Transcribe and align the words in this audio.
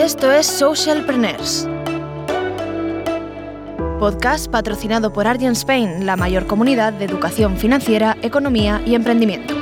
Esto 0.00 0.32
es 0.32 0.46
Socialpreneurs. 0.46 1.68
Podcast 3.98 4.50
patrocinado 4.50 5.12
por 5.12 5.26
Argent 5.26 5.54
Spain, 5.54 6.06
la 6.06 6.16
mayor 6.16 6.46
comunidad 6.46 6.94
de 6.94 7.04
educación 7.04 7.58
financiera, 7.58 8.16
economía 8.22 8.80
y 8.86 8.94
emprendimiento. 8.94 9.54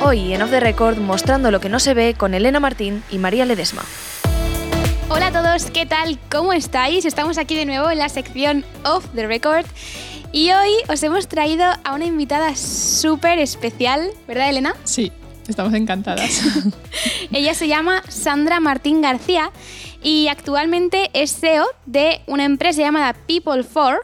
Hoy 0.00 0.32
en 0.32 0.42
Off 0.42 0.50
the 0.50 0.60
Record 0.60 0.98
mostrando 0.98 1.50
lo 1.50 1.58
que 1.58 1.68
no 1.68 1.80
se 1.80 1.92
ve 1.94 2.14
con 2.14 2.34
Elena 2.34 2.60
Martín 2.60 3.02
y 3.10 3.18
María 3.18 3.44
Ledesma. 3.46 3.82
Hola 5.08 5.26
a 5.26 5.32
todos, 5.32 5.68
¿qué 5.72 5.84
tal? 5.84 6.16
¿Cómo 6.30 6.52
estáis? 6.52 7.04
Estamos 7.04 7.38
aquí 7.38 7.56
de 7.56 7.66
nuevo 7.66 7.90
en 7.90 7.98
la 7.98 8.08
sección 8.08 8.64
Off 8.84 9.06
the 9.12 9.26
Record 9.26 9.66
y 10.30 10.52
hoy 10.52 10.70
os 10.88 11.02
hemos 11.02 11.26
traído 11.26 11.64
a 11.82 11.94
una 11.96 12.04
invitada 12.04 12.54
súper 12.54 13.40
especial, 13.40 14.08
¿verdad 14.28 14.50
Elena? 14.50 14.76
Sí, 14.84 15.10
estamos 15.48 15.74
encantadas. 15.74 16.42
Ella 17.32 17.54
se 17.54 17.68
llama 17.68 18.02
Sandra 18.08 18.60
Martín 18.60 19.00
García 19.00 19.50
y 20.02 20.28
actualmente 20.28 21.10
es 21.14 21.38
CEO 21.38 21.66
de 21.86 22.20
una 22.26 22.44
empresa 22.44 22.80
llamada 22.80 23.14
People 23.26 23.64
4 23.64 24.00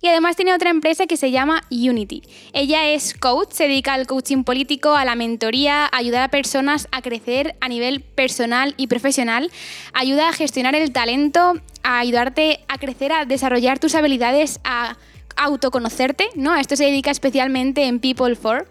y 0.00 0.08
además 0.08 0.36
tiene 0.36 0.54
otra 0.54 0.70
empresa 0.70 1.06
que 1.06 1.16
se 1.16 1.30
llama 1.30 1.62
Unity. 1.70 2.22
Ella 2.52 2.86
es 2.88 3.14
coach, 3.14 3.50
se 3.52 3.64
dedica 3.64 3.94
al 3.94 4.06
coaching 4.06 4.44
político, 4.44 4.94
a 4.94 5.04
la 5.04 5.14
mentoría, 5.16 5.88
ayudar 5.92 6.22
a 6.22 6.28
personas 6.28 6.88
a 6.92 7.02
crecer 7.02 7.56
a 7.60 7.68
nivel 7.68 8.02
personal 8.02 8.74
y 8.76 8.86
profesional, 8.86 9.50
ayuda 9.94 10.28
a 10.28 10.32
gestionar 10.32 10.74
el 10.74 10.92
talento, 10.92 11.54
a 11.82 11.98
ayudarte 11.98 12.60
a 12.68 12.78
crecer, 12.78 13.12
a 13.12 13.24
desarrollar 13.24 13.78
tus 13.78 13.94
habilidades, 13.94 14.60
a 14.64 14.96
autoconocerte, 15.36 16.28
¿no? 16.34 16.52
A 16.52 16.60
esto 16.60 16.76
se 16.76 16.84
dedica 16.84 17.10
especialmente 17.10 17.84
en 17.86 18.00
People 18.00 18.36
4. 18.36 18.66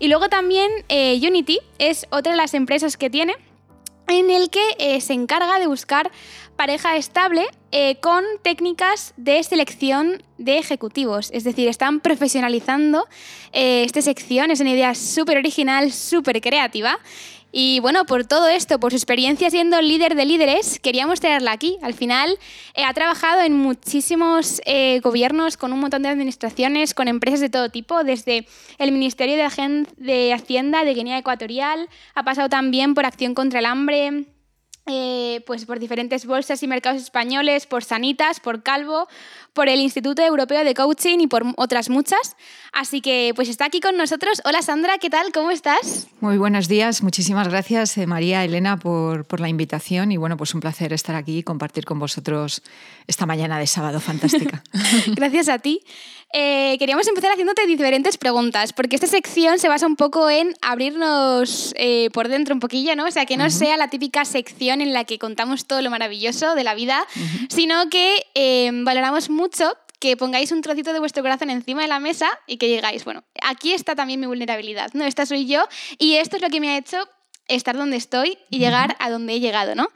Y 0.00 0.08
luego 0.08 0.30
también 0.30 0.70
eh, 0.88 1.20
Unity 1.22 1.60
es 1.78 2.06
otra 2.10 2.32
de 2.32 2.38
las 2.38 2.54
empresas 2.54 2.96
que 2.96 3.10
tiene 3.10 3.36
en 4.08 4.30
el 4.30 4.48
que 4.48 4.62
eh, 4.78 5.00
se 5.02 5.12
encarga 5.12 5.60
de 5.60 5.66
buscar 5.66 6.10
pareja 6.56 6.96
estable 6.96 7.46
eh, 7.70 7.96
con 8.00 8.24
técnicas 8.42 9.12
de 9.18 9.42
selección 9.44 10.22
de 10.38 10.58
ejecutivos. 10.58 11.30
Es 11.32 11.44
decir, 11.44 11.68
están 11.68 12.00
profesionalizando 12.00 13.06
esta 13.52 14.00
sección, 14.00 14.50
es 14.50 14.60
una 14.60 14.70
idea 14.70 14.94
súper 14.94 15.36
original, 15.36 15.92
súper 15.92 16.40
creativa 16.40 16.98
y 17.52 17.80
bueno, 17.80 18.04
por 18.04 18.24
todo 18.24 18.48
esto, 18.48 18.78
por 18.78 18.92
su 18.92 18.96
experiencia 18.96 19.50
siendo 19.50 19.80
líder 19.82 20.14
de 20.14 20.24
líderes, 20.24 20.78
queríamos 20.78 21.20
tenerla 21.20 21.52
aquí. 21.52 21.78
Al 21.82 21.94
final 21.94 22.38
eh, 22.74 22.84
ha 22.84 22.94
trabajado 22.94 23.40
en 23.42 23.54
muchísimos 23.54 24.60
eh, 24.66 25.00
gobiernos, 25.00 25.56
con 25.56 25.72
un 25.72 25.80
montón 25.80 26.02
de 26.02 26.08
administraciones, 26.08 26.94
con 26.94 27.08
empresas 27.08 27.40
de 27.40 27.50
todo 27.50 27.68
tipo, 27.68 28.04
desde 28.04 28.46
el 28.78 28.92
Ministerio 28.92 29.36
de, 29.36 29.86
de 29.96 30.32
Hacienda 30.32 30.84
de 30.84 30.94
Guinea 30.94 31.18
Ecuatorial, 31.18 31.88
ha 32.14 32.22
pasado 32.22 32.48
también 32.48 32.94
por 32.94 33.04
Acción 33.04 33.34
contra 33.34 33.58
el 33.58 33.66
Hambre, 33.66 34.26
eh, 34.86 35.42
pues 35.46 35.66
por 35.66 35.78
diferentes 35.78 36.26
bolsas 36.26 36.62
y 36.62 36.66
mercados 36.66 37.02
españoles, 37.02 37.66
por 37.66 37.84
Sanitas, 37.84 38.40
por 38.40 38.62
Calvo, 38.62 39.06
por 39.52 39.68
el 39.68 39.80
Instituto 39.80 40.22
Europeo 40.22 40.64
de 40.64 40.74
Coaching 40.74 41.18
y 41.20 41.26
por 41.26 41.44
otras 41.56 41.90
muchas. 41.90 42.36
Así 42.72 43.00
que 43.00 43.32
pues 43.34 43.48
está 43.48 43.64
aquí 43.64 43.80
con 43.80 43.96
nosotros. 43.96 44.40
Hola 44.44 44.62
Sandra, 44.62 44.98
¿qué 44.98 45.10
tal? 45.10 45.32
¿Cómo 45.32 45.50
estás? 45.50 46.06
Muy 46.20 46.38
buenos 46.38 46.68
días, 46.68 47.02
muchísimas 47.02 47.48
gracias 47.48 47.96
eh, 47.98 48.06
María, 48.06 48.44
Elena 48.44 48.78
por, 48.78 49.24
por, 49.24 49.40
la 49.40 49.48
invitación 49.48 50.12
y 50.12 50.16
bueno, 50.16 50.36
pues 50.36 50.54
un 50.54 50.60
placer 50.60 50.92
estar 50.92 51.16
aquí 51.16 51.38
y 51.38 51.42
compartir 51.42 51.84
con 51.84 51.98
vosotros 51.98 52.62
esta 53.06 53.26
mañana 53.26 53.58
de 53.58 53.66
sábado 53.66 54.00
fantástica. 54.00 54.62
gracias 55.16 55.48
a 55.48 55.58
ti. 55.58 55.80
Eh, 56.32 56.76
queríamos 56.78 57.08
empezar 57.08 57.32
haciéndote 57.32 57.66
diferentes 57.66 58.16
preguntas, 58.16 58.72
porque 58.72 58.94
esta 58.94 59.08
sección 59.08 59.58
se 59.58 59.68
basa 59.68 59.88
un 59.88 59.96
poco 59.96 60.30
en 60.30 60.54
abrirnos 60.62 61.74
eh, 61.76 62.08
por 62.12 62.28
dentro 62.28 62.54
un 62.54 62.60
poquillo, 62.60 62.94
¿no? 62.94 63.06
O 63.06 63.10
sea, 63.10 63.26
que 63.26 63.36
no 63.36 63.50
sea 63.50 63.76
la 63.76 63.90
típica 63.90 64.24
sección 64.24 64.80
en 64.80 64.92
la 64.92 65.02
que 65.02 65.18
contamos 65.18 65.66
todo 65.66 65.82
lo 65.82 65.90
maravilloso 65.90 66.54
de 66.54 66.62
la 66.62 66.74
vida, 66.74 67.04
sino 67.48 67.90
que 67.90 68.22
valoramos 68.84 69.28
mucho 69.28 69.39
que 70.00 70.16
pongáis 70.16 70.50
un 70.50 70.62
trocito 70.62 70.92
de 70.92 70.98
vuestro 70.98 71.22
corazón 71.22 71.50
encima 71.50 71.82
de 71.82 71.88
la 71.88 72.00
mesa 72.00 72.28
y 72.46 72.56
que 72.56 72.66
digáis, 72.66 73.04
bueno, 73.04 73.22
aquí 73.42 73.72
está 73.72 73.94
también 73.94 74.18
mi 74.18 74.26
vulnerabilidad, 74.26 74.90
¿no? 74.94 75.04
Esta 75.04 75.26
soy 75.26 75.46
yo 75.46 75.66
y 75.98 76.14
esto 76.14 76.36
es 76.36 76.42
lo 76.42 76.48
que 76.48 76.60
me 76.60 76.70
ha 76.70 76.78
hecho 76.78 76.98
estar 77.48 77.76
donde 77.76 77.96
estoy 77.96 78.38
y 78.48 78.58
llegar 78.58 78.96
a 78.98 79.10
donde 79.10 79.34
he 79.34 79.40
llegado, 79.40 79.74
¿no? 79.74 79.88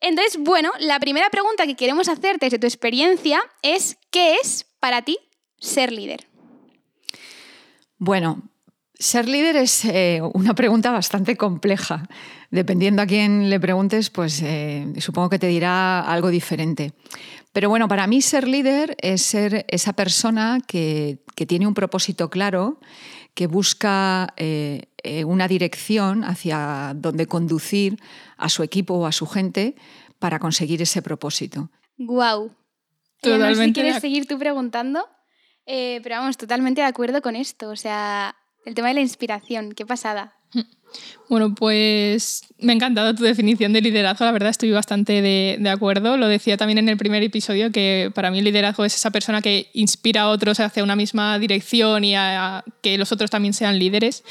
Entonces, 0.00 0.38
bueno, 0.40 0.70
la 0.78 0.98
primera 1.00 1.28
pregunta 1.30 1.66
que 1.66 1.74
queremos 1.74 2.08
hacerte 2.08 2.46
desde 2.46 2.58
tu 2.58 2.66
experiencia 2.66 3.40
es, 3.62 3.98
¿qué 4.10 4.36
es 4.42 4.66
para 4.80 5.02
ti 5.02 5.18
ser 5.58 5.92
líder? 5.92 6.28
Bueno, 7.98 8.42
ser 8.98 9.28
líder 9.28 9.56
es 9.56 9.84
eh, 9.84 10.20
una 10.34 10.54
pregunta 10.54 10.90
bastante 10.90 11.36
compleja. 11.36 12.08
Dependiendo 12.50 13.02
a 13.02 13.06
quién 13.06 13.50
le 13.50 13.58
preguntes, 13.58 14.10
pues 14.10 14.40
eh, 14.42 14.86
supongo 14.98 15.28
que 15.28 15.38
te 15.38 15.48
dirá 15.48 16.00
algo 16.00 16.28
diferente. 16.28 16.92
Pero 17.56 17.70
bueno, 17.70 17.88
para 17.88 18.06
mí 18.06 18.20
ser 18.20 18.46
líder 18.46 18.98
es 19.00 19.22
ser 19.22 19.64
esa 19.70 19.94
persona 19.94 20.60
que, 20.66 21.24
tiene 21.48 21.66
un 21.66 21.72
propósito 21.72 22.28
claro, 22.28 22.80
que 23.32 23.46
busca 23.46 24.34
eh, 24.36 24.90
eh, 25.02 25.24
una 25.24 25.48
dirección 25.48 26.22
hacia 26.22 26.92
donde 26.94 27.24
conducir 27.26 27.98
a 28.36 28.50
su 28.50 28.62
equipo 28.62 28.92
o 28.92 29.06
a 29.06 29.12
su 29.12 29.26
gente 29.26 29.74
para 30.18 30.38
conseguir 30.38 30.82
ese 30.82 31.00
propósito. 31.00 31.70
¡Guau! 31.96 32.54
Totalmente. 33.22 33.48
No 33.48 33.54
sé 33.54 33.64
si 33.64 33.72
quieres 33.72 34.00
seguir 34.02 34.26
tú 34.26 34.38
preguntando, 34.38 35.08
eh, 35.64 36.00
pero 36.02 36.16
vamos, 36.16 36.36
totalmente 36.36 36.82
de 36.82 36.88
acuerdo 36.88 37.22
con 37.22 37.36
esto. 37.36 37.70
O 37.70 37.76
sea, 37.76 38.36
el 38.66 38.74
tema 38.74 38.88
de 38.88 38.94
la 38.94 39.00
inspiración, 39.00 39.72
qué 39.72 39.86
pasada. 39.86 40.36
Bueno, 41.28 41.54
pues 41.54 42.42
me 42.60 42.72
ha 42.72 42.76
encantado 42.76 43.14
tu 43.14 43.24
definición 43.24 43.72
de 43.72 43.80
liderazgo, 43.80 44.24
la 44.24 44.30
verdad 44.30 44.50
estoy 44.50 44.70
bastante 44.70 45.22
de, 45.22 45.68
acuerdo. 45.68 46.16
Lo 46.16 46.28
decía 46.28 46.56
también 46.56 46.78
en 46.78 46.88
el 46.88 46.96
primer 46.96 47.22
episodio 47.22 47.72
que 47.72 48.12
para 48.14 48.30
mí 48.30 48.38
el 48.38 48.44
liderazgo 48.44 48.84
es 48.84 48.94
esa 48.94 49.10
persona 49.10 49.42
que 49.42 49.68
inspira 49.74 50.22
a 50.22 50.28
otros 50.28 50.60
hacia 50.60 50.84
una 50.84 50.94
misma 50.94 51.38
dirección 51.38 52.04
y 52.04 52.14
a, 52.14 52.64
que 52.80 52.96
los 52.96 53.10
otros 53.10 53.30
también 53.30 53.54
sean 53.54 53.78
líderes. 53.78 54.22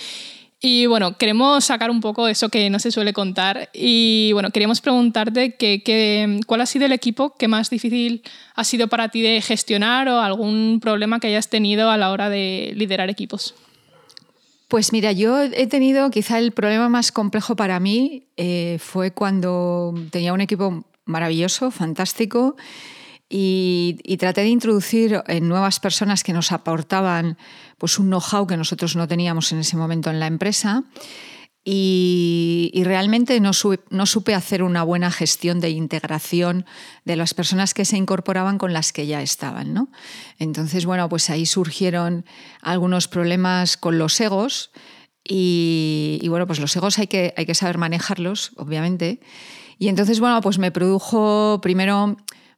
Y 0.61 0.85
bueno, 0.85 1.17
queremos 1.17 1.65
sacar 1.65 1.91
un 1.91 1.99
poco 1.99 2.29
eso 2.29 2.47
que 2.47 2.69
no 2.69 2.79
se 2.79 2.91
suele 2.91 3.11
contar 3.11 3.69
y 3.73 4.31
bueno, 4.31 4.51
queríamos 4.51 4.79
preguntarte 4.79 5.55
que, 5.55 6.39
cuál 6.47 6.61
ha 6.61 6.65
sido 6.65 6.85
el 6.85 6.93
equipo 6.93 7.35
que 7.35 7.49
más 7.49 7.69
difícil 7.69 8.23
ha 8.55 8.63
sido 8.63 8.87
para 8.87 9.09
ti 9.09 9.21
de 9.21 9.41
gestionar 9.41 10.07
o 10.07 10.21
algún 10.21 10.79
problema 10.81 11.19
que 11.19 11.27
hayas 11.27 11.49
tenido 11.49 11.91
a 11.91 11.97
la 11.97 12.09
hora 12.09 12.29
de 12.29 12.71
liderar 12.73 13.09
equipos. 13.09 13.53
Pues 14.67 14.91
mira, 14.91 15.11
yo 15.11 15.41
he 15.41 15.67
tenido 15.67 16.09
quizá 16.09 16.39
el 16.39 16.51
problema 16.51 16.89
más 16.89 17.11
complejo 17.11 17.55
para 17.55 17.79
mí 17.79 18.27
eh, 18.35 18.77
fue 18.79 19.11
cuando 19.11 19.93
tenía 20.09 20.33
un 20.33 20.41
equipo 20.41 20.85
maravilloso, 21.05 21.69
fantástico, 21.69 22.55
y, 23.29 24.17
traté 24.19 24.41
de 24.41 24.49
introducir 24.49 25.21
en 25.27 25.47
nuevas 25.47 25.79
personas 25.79 26.23
que 26.23 26.33
nos 26.33 26.51
aportaban 26.51 27.37
pues, 27.77 27.99
un 27.99 28.07
know-how 28.07 28.47
que 28.47 28.57
nosotros 28.57 28.95
no 28.95 29.07
teníamos 29.07 29.51
en 29.51 29.59
ese 29.59 29.77
momento 29.77 30.09
en 30.09 30.19
la 30.19 30.27
empresa. 30.27 30.83
Y, 31.67 32.83
realmente 32.85 33.39
no, 33.39 33.53
supe 33.53 34.35
hacer 34.35 34.61
una 34.61 34.83
buena 34.83 35.09
gestión 35.09 35.59
de 35.59 35.71
integración 35.71 36.63
de 37.05 37.15
las 37.15 37.33
personas 37.33 37.73
que 37.73 37.85
se 37.85 37.97
incorporaban 37.97 38.59
con 38.59 38.71
las 38.71 38.93
que 38.93 39.07
ya 39.07 39.23
estaban. 39.23 39.73
¿no? 39.73 39.89
Entonces, 40.37 40.85
bueno, 40.85 41.09
pues 41.09 41.31
ahí 41.31 41.47
surgieron 41.47 42.23
algunos 42.61 43.07
problemas 43.07 43.77
con 43.77 43.97
los 43.97 44.21
egos 44.21 44.69
y, 45.27 46.23
bueno, 46.29 46.45
pues 46.45 46.59
los 46.59 46.75
egos 46.75 46.99
hay 46.99 47.07
que, 47.07 47.33
hay 47.35 47.47
que 47.47 47.55
saber 47.55 47.79
manejarlos, 47.79 48.51
obviamente. 48.57 49.19
Y 49.79 49.87
entonces, 49.87 50.19
bueno, 50.19 50.39
pues 50.41 50.59
me 50.59 50.69
produjo 50.69 51.59
primero 51.63 52.15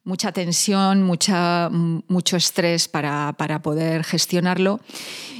mucha 0.08 0.32
tensión, 0.32 1.04
mucha, 1.04 1.70
mucho 1.70 2.38
estrés 2.38 2.88
para, 2.88 3.34
para, 3.38 3.62
poder 3.62 4.06
gestionarlo. 4.06 4.80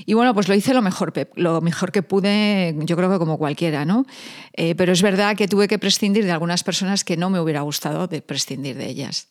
Y 0.06 0.14
bueno, 0.14 0.34
pues 0.34 0.50
lo 0.50 0.56
hice 0.56 0.74
lo 0.74 0.82
mejor, 0.82 1.14
lo 1.36 1.62
mejor 1.62 1.94
que 1.94 2.04
pude, 2.04 2.76
yo 2.80 2.98
creo 2.98 3.10
que 3.10 3.18
como 3.18 3.38
cualquiera, 3.38 3.86
¿no? 3.86 4.06
Eh, 4.54 4.76
pero 4.76 4.92
es 4.92 5.02
verdad 5.02 5.38
que 5.38 5.48
tuve 5.48 5.70
que 5.70 5.80
prescindir 5.80 6.26
de 6.26 6.32
algunas 6.32 6.66
personas 6.66 7.06
que 7.06 7.16
no 7.16 7.30
me 7.30 7.40
hubiera 7.40 7.62
gustado 7.62 8.08
de 8.08 8.22
prescindir 8.22 8.76
de 8.76 8.90
ellas. 8.90 9.30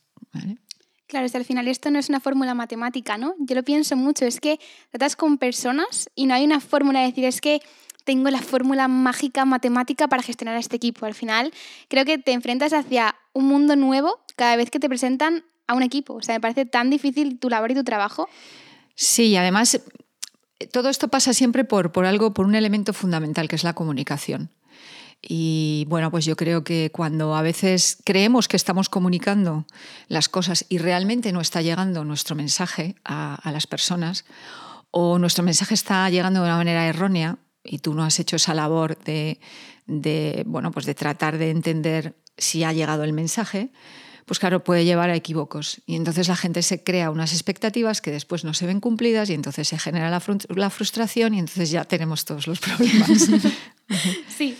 Claro, 1.06 1.26
al 1.32 1.44
final 1.44 1.68
esto 1.68 1.90
no 1.90 1.98
es 1.98 2.08
una 2.08 2.20
fórmula 2.20 2.54
matemática, 2.54 3.18
¿no? 3.18 3.34
Yo 3.38 3.54
lo 3.54 3.62
pienso 3.62 3.94
mucho, 3.94 4.24
es 4.24 4.40
que 4.40 4.58
tratas 4.90 5.16
con 5.16 5.36
personas 5.36 6.08
y 6.14 6.26
no 6.26 6.34
hay 6.34 6.44
una 6.44 6.60
fórmula 6.60 7.00
de 7.00 7.06
decir, 7.08 7.24
es 7.26 7.42
que 7.42 7.60
tengo 8.04 8.30
la 8.30 8.40
fórmula 8.40 8.88
mágica 8.88 9.44
matemática 9.44 10.08
para 10.08 10.22
gestionar 10.22 10.56
a 10.56 10.60
este 10.60 10.76
equipo. 10.76 11.04
Al 11.04 11.14
final, 11.14 11.52
creo 11.88 12.06
que 12.06 12.18
te 12.18 12.32
enfrentas 12.32 12.72
hacia 12.72 13.16
un 13.34 13.46
mundo 13.46 13.76
nuevo 13.76 14.20
cada 14.36 14.56
vez 14.56 14.70
que 14.70 14.78
te 14.78 14.88
presentan 14.88 15.44
a 15.66 15.74
un 15.74 15.82
equipo. 15.82 16.14
O 16.14 16.22
sea, 16.22 16.34
me 16.34 16.40
parece 16.40 16.66
tan 16.66 16.90
difícil 16.90 17.38
tu 17.38 17.48
labor 17.48 17.70
y 17.70 17.74
tu 17.74 17.84
trabajo. 17.84 18.28
Sí, 18.94 19.36
además 19.36 19.80
todo 20.72 20.88
esto 20.88 21.08
pasa 21.08 21.34
siempre 21.34 21.64
por, 21.64 21.92
por 21.92 22.06
algo, 22.06 22.32
por 22.32 22.46
un 22.46 22.54
elemento 22.54 22.92
fundamental 22.92 23.48
que 23.48 23.56
es 23.56 23.64
la 23.64 23.74
comunicación. 23.74 24.50
Y 25.20 25.86
bueno, 25.88 26.10
pues 26.10 26.24
yo 26.24 26.36
creo 26.36 26.62
que 26.62 26.90
cuando 26.92 27.34
a 27.34 27.42
veces 27.42 27.98
creemos 28.04 28.48
que 28.48 28.56
estamos 28.56 28.88
comunicando 28.88 29.66
las 30.08 30.28
cosas 30.28 30.66
y 30.68 30.78
realmente 30.78 31.32
no 31.32 31.40
está 31.40 31.62
llegando 31.62 32.04
nuestro 32.04 32.36
mensaje 32.36 32.94
a, 33.04 33.34
a 33.34 33.50
las 33.52 33.66
personas, 33.66 34.24
o 34.90 35.18
nuestro 35.18 35.42
mensaje 35.42 35.74
está 35.74 36.08
llegando 36.10 36.40
de 36.40 36.46
una 36.46 36.56
manera 36.56 36.86
errónea, 36.86 37.38
y 37.66 37.78
tú 37.78 37.94
no 37.94 38.04
has 38.04 38.18
hecho 38.20 38.36
esa 38.36 38.54
labor 38.54 38.96
de, 38.98 39.40
bueno, 40.46 40.70
pues 40.70 40.86
de 40.86 40.94
tratar 40.94 41.38
de 41.38 41.50
entender 41.50 42.16
si 42.36 42.64
ha 42.64 42.72
llegado 42.72 43.04
el 43.04 43.12
mensaje, 43.12 43.70
pues 44.26 44.40
claro, 44.40 44.64
puede 44.64 44.84
llevar 44.84 45.08
a 45.08 45.14
equívocos. 45.14 45.80
Y 45.86 45.94
entonces 45.94 46.26
la 46.26 46.36
gente 46.36 46.62
se 46.62 46.82
crea 46.82 47.10
unas 47.10 47.32
expectativas 47.32 48.02
que 48.02 48.10
después 48.10 48.44
no 48.44 48.54
se 48.54 48.66
ven 48.66 48.80
cumplidas 48.80 49.30
y 49.30 49.34
entonces 49.34 49.68
se 49.68 49.78
genera 49.78 50.10
la, 50.10 50.70
frustración 50.70 51.32
y 51.34 51.38
entonces 51.38 51.70
ya 51.70 51.84
tenemos 51.84 52.24
todos 52.24 52.48
los 52.48 52.58
problemas. 52.58 53.08
sí. 54.28 54.56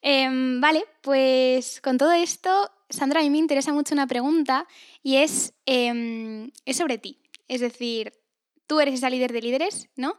Em, 0.00 0.60
vale, 0.60 0.84
pues 1.00 1.80
con 1.80 1.98
todo 1.98 2.12
esto, 2.12 2.70
Sandra, 2.88 3.20
a 3.20 3.22
mí 3.24 3.30
me 3.30 3.38
interesa 3.38 3.72
mucho 3.72 3.92
una 3.92 4.06
pregunta 4.06 4.68
y 5.02 5.16
es, 5.16 5.52
em, 5.66 6.52
es 6.64 6.76
sobre 6.76 6.98
ti. 6.98 7.18
Es 7.48 7.60
decir, 7.60 8.12
tú 8.68 8.78
eres 8.78 8.94
esa 8.94 9.10
líder 9.10 9.32
de 9.32 9.42
líderes, 9.42 9.88
¿no? 9.96 10.16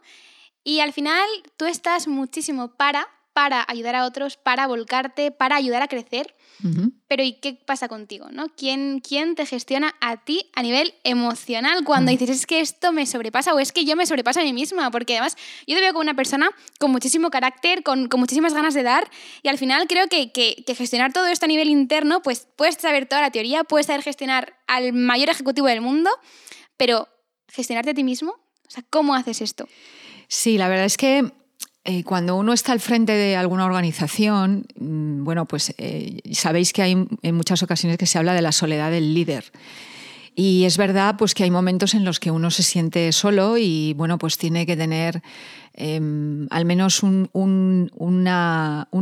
Y 0.62 0.80
al 0.80 0.92
final 0.92 1.26
tú 1.56 1.64
estás 1.64 2.06
muchísimo 2.06 2.74
para, 2.76 3.08
para 3.34 3.64
ayudar 3.66 3.96
a 3.96 4.06
otros, 4.06 4.36
para 4.36 4.68
volcarte, 4.68 5.32
para 5.32 5.56
ayudar 5.56 5.82
a 5.82 5.88
crecer. 5.88 6.34
Pero 7.08 7.22
¿y 7.22 7.34
qué 7.40 7.52
pasa 7.52 7.88
contigo? 7.88 8.28
¿no? 8.30 8.48
¿Quién, 8.48 9.00
¿Quién 9.00 9.34
te 9.34 9.44
gestiona 9.44 9.94
a 10.00 10.24
ti 10.24 10.48
a 10.54 10.62
nivel 10.62 10.94
emocional 11.02 11.84
cuando 11.84 12.10
dices 12.10 12.30
es 12.30 12.46
que 12.46 12.60
esto 12.60 12.92
me 12.92 13.04
sobrepasa 13.04 13.52
o 13.52 13.58
es 13.58 13.72
que 13.72 13.84
yo 13.84 13.96
me 13.96 14.06
sobrepaso 14.06 14.40
a 14.40 14.44
mí 14.44 14.52
misma? 14.52 14.90
Porque 14.90 15.14
además 15.14 15.36
yo 15.66 15.74
te 15.74 15.82
veo 15.82 15.92
como 15.92 16.02
una 16.02 16.14
persona 16.14 16.48
con 16.78 16.92
muchísimo 16.92 17.28
carácter, 17.30 17.82
con, 17.82 18.08
con 18.08 18.20
muchísimas 18.20 18.54
ganas 18.54 18.72
de 18.72 18.84
dar 18.84 19.10
y 19.42 19.48
al 19.48 19.58
final 19.58 19.86
creo 19.88 20.06
que, 20.06 20.30
que, 20.32 20.62
que, 20.64 20.74
gestionar 20.76 21.12
todo 21.12 21.26
esto 21.26 21.44
a 21.44 21.48
nivel 21.48 21.68
interno, 21.68 22.22
pues 22.22 22.46
puedes 22.56 22.76
saber 22.76 23.06
toda 23.06 23.20
la 23.20 23.30
teoría, 23.30 23.64
puedes 23.64 23.88
saber 23.88 24.02
gestionar 24.02 24.56
al 24.68 24.92
mayor 24.92 25.28
ejecutivo 25.28 25.66
del 25.66 25.80
mundo, 25.80 26.08
pero 26.76 27.08
gestionarte 27.48 27.90
a 27.90 27.94
ti 27.94 28.04
mismo, 28.04 28.30
o 28.30 28.70
sea, 28.70 28.84
¿cómo 28.88 29.14
haces 29.14 29.42
esto? 29.42 29.68
Sí, 30.28 30.56
la 30.56 30.68
verdad 30.68 30.86
es 30.86 30.96
que 30.96 31.32
eh, 31.86 32.02
cuando 32.02 32.36
uno 32.36 32.54
está 32.54 32.72
al 32.72 32.80
frente 32.80 33.12
de 33.12 33.36
alguna 33.36 33.66
organización, 33.66 34.66
mm, 34.78 35.22
bueno, 35.22 35.44
pues 35.44 35.74
eh, 35.76 36.18
sabéis 36.32 36.72
que 36.72 36.80
hay 36.80 37.06
en 37.20 37.34
muchas 37.34 37.62
ocasiones 37.62 37.98
que 37.98 38.06
se 38.06 38.16
habla 38.16 38.32
de 38.32 38.40
la 38.40 38.52
soledad 38.52 38.90
del 38.90 39.12
líder. 39.12 39.52
Y 40.34 40.64
es 40.64 40.78
verdad 40.78 41.16
pues, 41.18 41.34
que 41.34 41.44
hay 41.44 41.50
momentos 41.50 41.92
en 41.92 42.06
los 42.06 42.20
que 42.20 42.30
uno 42.30 42.50
se 42.50 42.62
siente 42.62 43.12
solo 43.12 43.58
y 43.58 43.92
bueno, 43.94 44.16
pues 44.16 44.38
tiene 44.38 44.64
que 44.64 44.76
tener 44.76 45.22
em, 45.74 46.46
al 46.50 46.64
menos 46.64 47.02
un, 47.02 47.90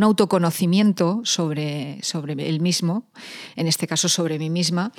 autoconocimiento 0.02 1.20
sobre, 1.22 1.98
sobre 2.02 2.32
él 2.48 2.60
mismo, 2.60 3.04
en 3.54 3.68
este 3.68 3.86
caso 3.86 4.08
sobre 4.08 4.40
mí 4.40 4.50
misma, 4.50 4.92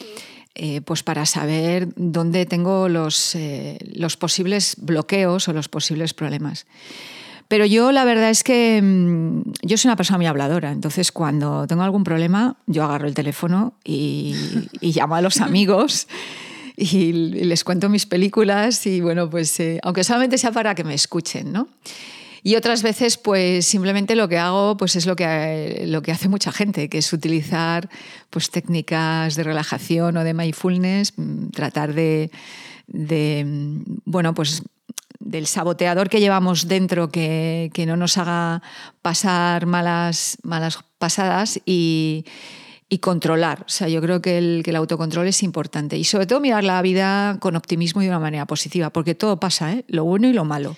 eh, 0.55 0.79
pues 0.81 1.03
para 1.03 1.25
saber 1.25 1.89
dónde 1.97 2.45
tengo 2.45 2.87
los, 2.87 3.37
los 3.93 4.15
posibles 4.17 4.75
bloqueos 4.79 5.49
o 5.49 5.53
los 5.53 5.67
posibles 5.67 6.13
problemas. 6.13 6.65
Pero 7.47 7.65
yo 7.65 7.91
la 7.91 8.05
verdad 8.05 8.29
es 8.29 8.43
que 8.43 8.81
mm, 8.81 9.41
yo 9.61 9.77
soy 9.77 9.89
una 9.89 9.95
persona 9.95 10.17
muy 10.17 10.25
habladora, 10.25 10.71
entonces 10.71 11.11
cuando 11.11 11.67
tengo 11.67 11.83
algún 11.83 12.03
problema 12.03 12.57
yo 12.67 12.83
agarro 12.83 13.07
el 13.07 13.13
teléfono 13.13 13.73
y, 13.83 14.35
llamo 14.81 15.15
a 15.15 15.21
los 15.21 15.41
amigos 15.41 16.07
y 16.75 17.11
les 17.11 17.63
cuento 17.63 17.89
mis 17.89 18.05
películas 18.05 18.85
y 18.87 19.01
bueno, 19.01 19.29
pues 19.29 19.59
eh, 19.59 19.79
aunque 19.83 20.03
solamente 20.03 20.37
sea 20.37 20.51
para 20.51 20.73
que 20.73 20.83
me 20.83 20.93
escuchen, 20.93 21.51
¿no? 21.51 21.67
Y 22.45 22.57
otras 22.57 22.83
veces, 22.83 23.17
pues 23.17 23.65
simplemente 23.65 24.17
lo 24.17 24.27
que 24.27 24.37
hago 24.37 24.75
pues, 24.75 24.97
es 24.97 25.05
lo 25.05 25.15
que, 25.15 25.85
lo 25.87 26.01
que 26.01 26.11
hace 26.11 26.27
mucha 26.27 26.51
gente, 26.51 26.89
que 26.89 26.97
es 26.97 27.13
utilizar 27.13 27.89
pues, 28.29 28.51
técnicas 28.51 29.35
de 29.35 29.43
relajación 29.43 30.17
o 30.17 30.25
de 30.25 30.33
mindfulness, 30.33 31.13
mm, 31.15 31.47
tratar 31.51 31.93
de, 31.93 32.31
de 32.87 33.45
mm, 33.45 33.83
bueno, 34.03 34.33
pues 34.33 34.61
del 35.23 35.47
saboteador 35.47 36.09
que 36.09 36.19
llevamos 36.19 36.67
dentro 36.67 37.09
que, 37.09 37.71
no 37.87 37.97
nos 37.97 38.17
haga 38.17 38.61
pasar 39.01 39.65
malas, 39.65 40.37
malas 40.43 40.79
pasadas 40.97 41.59
y, 41.65 42.25
controlar. 43.01 43.63
O 43.65 43.69
sea, 43.69 43.87
yo 43.87 44.01
creo 44.01 44.21
que 44.21 44.37
el, 44.37 44.61
que 44.63 44.69
el, 44.69 44.75
autocontrol 44.75 45.27
es 45.27 45.41
importante 45.41 45.97
y 45.97 46.03
sobre 46.03 46.27
todo 46.27 46.39
mirar 46.39 46.63
la 46.63 46.79
vida 46.83 47.37
con 47.39 47.55
optimismo 47.55 48.03
y 48.03 48.05
de 48.05 48.11
una 48.11 48.19
manera 48.19 48.45
positiva, 48.45 48.91
porque 48.91 49.15
todo 49.15 49.39
pasa, 49.39 49.73
¿eh? 49.73 49.83
lo 49.87 50.03
bueno 50.03 50.27
y 50.27 50.33
lo 50.33 50.45
malo. 50.45 50.77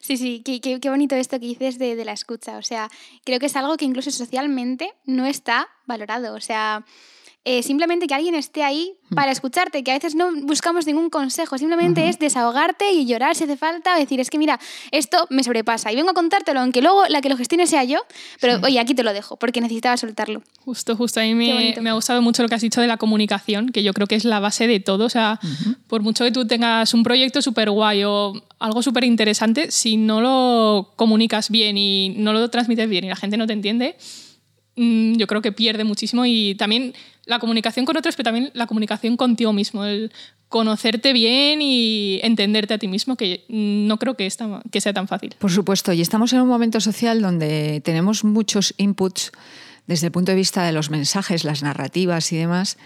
Sí, 0.00 0.16
sí, 0.16 0.42
qué, 0.44 0.60
qué, 0.60 0.90
bonito 0.90 1.14
esto 1.14 1.38
que 1.38 1.46
dices 1.46 1.78
de, 1.78 1.94
de, 1.94 2.04
la 2.04 2.12
escucha. 2.12 2.56
O 2.56 2.62
sea, 2.62 2.90
creo 3.24 3.38
que 3.38 3.46
es 3.46 3.54
algo 3.54 3.76
que 3.76 3.84
incluso 3.84 4.10
socialmente 4.10 4.92
no 5.04 5.26
está 5.26 5.68
valorado. 5.86 6.34
O 6.34 6.40
sea, 6.40 6.84
eh, 7.50 7.62
simplemente 7.62 8.06
que 8.06 8.12
alguien 8.12 8.34
esté 8.34 8.62
ahí 8.62 8.92
hmm. 9.08 9.14
para 9.14 9.32
escucharte, 9.32 9.82
que 9.82 9.90
a 9.90 9.94
veces 9.94 10.14
no 10.14 10.30
buscamos 10.42 10.86
ningún 10.86 11.08
consejo, 11.08 11.56
simplemente 11.56 12.06
es 12.06 12.18
desahogarte 12.18 12.92
y 12.92 13.06
llorar 13.06 13.34
si 13.36 13.44
hace 13.44 13.56
falta, 13.56 13.96
o 13.96 13.98
decir, 13.98 14.20
es 14.20 14.28
que 14.28 14.36
mira, 14.36 14.60
esto 14.90 15.26
me 15.30 15.42
sobrepasa 15.42 15.90
y 15.90 15.96
vengo 15.96 16.10
a 16.10 16.12
contártelo, 16.12 16.60
aunque 16.60 16.82
luego 16.82 17.06
la 17.08 17.22
que 17.22 17.30
lo 17.30 17.38
gestione 17.38 17.66
sea 17.66 17.84
yo, 17.84 18.00
pero 18.38 18.60
oye, 18.62 18.78
aquí 18.78 18.94
te 18.94 19.02
lo 19.02 19.14
dejo, 19.14 19.38
porque 19.38 19.62
necesitaba 19.62 19.96
soltarlo. 19.96 20.42
Justo, 20.66 20.94
justo, 20.94 21.20
a 21.20 21.22
mí 21.22 21.34
me, 21.34 21.74
me, 21.80 21.88
ha 21.88 21.94
gustado 21.94 22.20
mucho 22.20 22.42
lo 22.42 22.50
que 22.50 22.54
has 22.56 22.60
dicho 22.60 22.82
de 22.82 22.86
la 22.86 22.98
comunicación, 22.98 23.70
que 23.70 23.82
yo 23.82 23.94
creo 23.94 24.06
que 24.06 24.16
es 24.16 24.26
la 24.26 24.40
base 24.40 24.66
de 24.66 24.80
todo, 24.80 25.06
o 25.06 25.08
sea, 25.08 25.40
por 25.86 26.02
mucho 26.02 26.24
que 26.24 26.32
tú 26.32 26.46
tengas 26.46 26.92
un 26.92 27.02
proyecto 27.02 27.40
súper 27.40 27.70
guay 27.70 28.04
o 28.04 28.34
algo 28.58 28.82
súper 28.82 29.04
interesante, 29.04 29.70
si 29.70 29.96
no 29.96 30.20
lo 30.20 30.92
comunicas 30.96 31.48
bien 31.48 31.78
y 31.78 32.10
no 32.10 32.34
lo 32.34 32.50
transmites 32.50 32.90
bien 32.90 33.04
y 33.04 33.08
la 33.08 33.16
gente 33.16 33.38
no 33.38 33.46
te 33.46 33.54
entiende, 33.54 33.96
mm, 34.78 35.16
yo 35.16 35.26
creo 35.26 35.42
que 35.42 35.52
pierde 35.52 35.84
muchísimo 35.84 36.24
y 36.24 36.54
también 36.54 36.94
la 37.26 37.38
comunicación 37.38 37.84
con 37.84 37.96
otros, 37.96 38.16
pero 38.16 38.24
también 38.24 38.50
la 38.54 38.66
comunicación 38.66 39.16
contigo 39.16 39.52
mismo, 39.52 39.84
el 39.84 40.10
conocerte 40.48 41.12
bien 41.12 41.60
y 41.60 42.20
entenderte 42.22 42.74
a 42.74 42.78
ti 42.78 42.88
mismo, 42.88 43.16
que 43.16 43.44
no 43.48 43.98
creo 43.98 44.14
que, 44.14 44.28
que 44.70 44.80
sea 44.80 44.92
tan 44.94 45.08
fácil. 45.08 45.34
Por 45.38 45.50
supuesto, 45.50 45.92
y 45.92 46.00
estamos 46.00 46.32
en 46.32 46.40
un 46.40 46.48
momento 46.48 46.80
social 46.80 47.20
donde 47.20 47.82
tenemos 47.84 48.24
muchos 48.24 48.74
inputs 48.78 49.32
desde 49.86 50.06
el 50.06 50.12
punto 50.12 50.32
de 50.32 50.36
vista 50.36 50.64
de 50.64 50.72
los 50.72 50.90
mensajes, 50.90 51.44
las 51.44 51.62
narrativas 51.62 52.32
y 52.32 52.36
demás, 52.36 52.78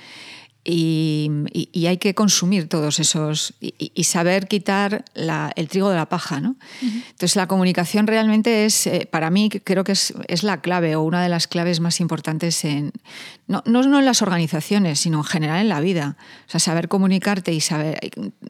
y, 0.64 1.87
hay 1.87 1.97
que 1.99 2.14
consumir 2.14 2.69
todos 2.69 3.00
esos 3.00 3.55
y, 3.61 4.05
saber 4.05 4.47
quitar 4.47 5.05
el 5.14 5.69
trigo 5.69 5.91
de 5.91 5.97
la 5.97 6.09
paja. 6.09 6.41
¿no? 6.41 6.56
Entonces 6.81 7.35
la 7.37 7.49
comunicación 7.49 8.06
realmente 8.06 8.64
es, 8.64 8.87
eh, 8.87 9.09
para 9.11 9.31
mí 9.31 9.49
creo 9.49 9.82
que 9.85 9.93
es, 9.93 10.43
la 10.43 10.61
clave 10.61 10.94
o 10.97 11.03
una 11.03 11.23
de 11.23 11.29
las 11.29 11.49
claves 11.49 11.81
más 11.81 12.00
importantes 12.00 12.64
en, 12.64 12.93
no, 13.49 13.62
no, 13.67 13.99
en 13.99 14.05
las 14.05 14.23
organizaciones, 14.23 15.00
sino 15.00 15.19
en 15.19 15.25
general 15.25 15.61
en 15.61 15.69
la 15.69 15.81
vida. 15.81 16.17
O 16.47 16.50
sea, 16.50 16.61
saber 16.61 16.88
comunicarte 16.88 17.53
y 17.53 17.61
saber 17.61 17.99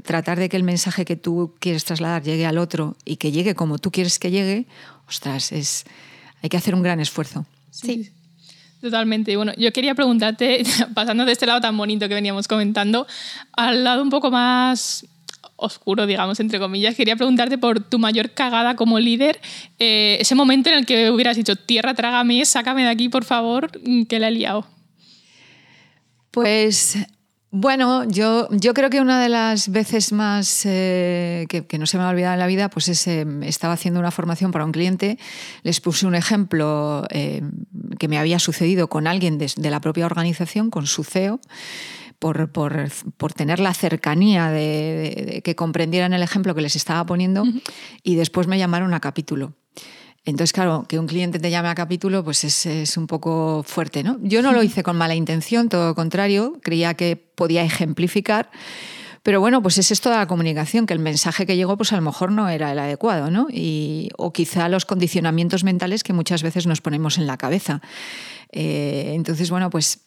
tratar 0.05 0.38
de 0.38 0.49
que 0.49 0.56
el 0.56 0.65
mensaje 0.65 1.05
que 1.05 1.17
tú 1.17 1.55
quieres 1.61 1.85
trasladar 1.85 2.23
llegue 2.23 2.47
al 2.47 2.58
otro 2.58 2.97
y 3.05 3.17
que 3.17 3.32
llegue 3.32 3.55
como 3.55 3.79
tú 3.79 3.91
quieres 3.91 4.19
que 4.19 4.31
llegue, 4.31 4.67
ostras, 5.08 5.53
es, 5.53 5.85
hay 6.43 6.50
que 6.50 6.56
hacer 6.58 6.75
un 6.75 6.82
gran 6.82 7.01
esfuerzo. 7.01 7.46
Sí. 7.70 8.13
Totalmente. 8.82 9.36
Bueno, 9.36 9.53
yo 9.56 9.72
quería 9.72 9.94
preguntarte, 9.94 10.65
pasando 10.94 11.24
de 11.24 11.32
este 11.32 11.46
lado 11.46 11.60
tan 11.60 11.77
bonito 11.77 12.08
que 12.08 12.15
veníamos 12.15 12.48
comentando, 12.48 13.06
al 13.53 13.84
lado 13.84 14.03
un 14.03 14.10
poco 14.10 14.32
más 14.32 15.06
oscuro, 15.55 16.05
digamos, 16.05 16.41
entre 16.41 16.58
comillas, 16.58 16.96
quería 16.96 17.15
preguntarte 17.15 17.56
por 17.58 17.79
tu 17.79 18.01
mayor 18.01 18.31
cagada 18.31 18.74
como 18.74 18.98
líder, 18.98 19.41
eh, 19.79 20.17
ese 20.20 20.34
momento 20.34 20.69
en 20.69 20.79
el 20.79 20.86
que 20.86 21.12
hubieras 21.12 21.36
dicho, 21.36 21.55
tierra, 21.55 21.94
trágame, 21.94 22.44
sácame 22.44 22.82
de 22.82 22.89
aquí, 22.89 23.08
por 23.08 23.24
favor, 23.24 23.70
que 24.08 24.19
la 24.19 24.27
he 24.27 24.32
liado. 24.32 24.67
Pues 26.32 26.96
bueno, 27.55 28.05
yo, 28.09 28.49
yo 28.51 28.73
creo 28.73 28.89
que 28.89 29.03
una 29.03 29.23
de 29.23 29.29
las 29.29 29.69
veces 29.69 30.11
más 30.11 30.63
eh, 30.65 31.47
que, 31.51 31.79
no 31.79 31.85
se 31.85 31.99
me 31.99 32.05
ha 32.05 32.09
olvidado 32.09 32.32
en 32.32 32.39
la 32.39 32.47
vida, 32.47 32.71
pues 32.71 32.89
es, 32.89 33.06
eh, 33.06 33.27
estaba 33.43 33.75
haciendo 33.75 34.01
una 34.01 34.11
formación 34.11 34.53
para 34.53 34.65
un 34.65 34.73
cliente, 34.73 35.19
les 35.63 35.82
puse 35.82 36.06
un 36.06 36.15
ejemplo 36.15 37.06
eh, 37.11 37.43
que 37.99 38.09
me 38.09 38.17
había 38.17 38.39
sucedido 38.39 38.89
con 38.89 39.06
alguien 39.06 39.37
de, 39.37 39.71
la 39.71 39.82
propia 39.82 40.06
organización, 40.06 40.71
con 40.71 40.87
su 40.87 41.05
CEO, 41.05 41.41
por, 42.19 42.49
tener 43.35 43.61
la 43.61 43.75
cercanía 43.75 44.49
de, 44.49 45.43
que 45.44 45.55
comprendieran 45.55 46.15
el 46.15 46.23
ejemplo 46.23 46.55
que 46.55 46.63
les 46.63 46.75
estaba 46.75 47.05
poniendo, 47.05 47.44
y 48.03 48.15
después 48.15 48.47
me 48.47 48.56
llamaron 48.56 48.94
a 48.94 49.01
capítulo. 49.01 49.53
Entonces, 50.24 50.52
claro, 50.52 50.84
que 50.88 50.98
un 51.00 51.06
cliente 51.06 51.41
te 51.41 51.50
llame 51.50 51.69
a 51.69 51.74
capítulo, 51.74 52.22
pues 52.22 52.44
es, 52.44 52.96
un 52.96 53.08
poco 53.08 53.64
fuerte, 53.67 54.05
¿no? 54.05 54.19
Yo 54.22 54.41
no 54.41 54.52
lo 54.52 54.62
hice 54.62 54.84
con 54.84 54.96
mala 54.96 55.17
intención, 55.17 55.69
todo 55.69 55.88
lo 55.88 55.94
contrario, 55.96 56.58
creía 56.62 56.94
que 56.94 57.17
podía 57.17 57.64
ejemplificar. 57.64 58.50
Pero 59.24 59.41
bueno, 59.41 59.62
pues 59.62 59.79
es 59.79 59.91
esto 59.91 60.10
de 60.10 60.17
la 60.17 60.26
comunicación, 60.26 60.86
que 60.86 60.94
el 60.94 61.00
mensaje 61.00 61.46
que 61.46 61.56
llegó, 61.56 61.76
pues 61.76 61.93
a 61.93 61.96
lo 61.96 62.02
mejor 62.02 62.31
no 62.32 62.48
era 62.48 62.72
el 62.72 62.79
adecuado, 62.79 63.31
¿no? 63.31 63.48
Y, 63.50 64.10
o 64.17 64.32
quizá 64.32 64.69
los 64.69 64.84
condicionamientos 64.84 65.64
mentales 65.64 66.02
que 66.02 66.12
muchas 66.12 66.43
veces 66.43 66.67
nos 66.67 66.81
ponemos 66.81 67.19
en 67.19 67.26
la 67.26 67.36
cabeza. 67.36 67.81
Eh, 68.50 69.12
entonces, 69.14 69.50
bueno, 69.50 69.70
pues 69.70 70.00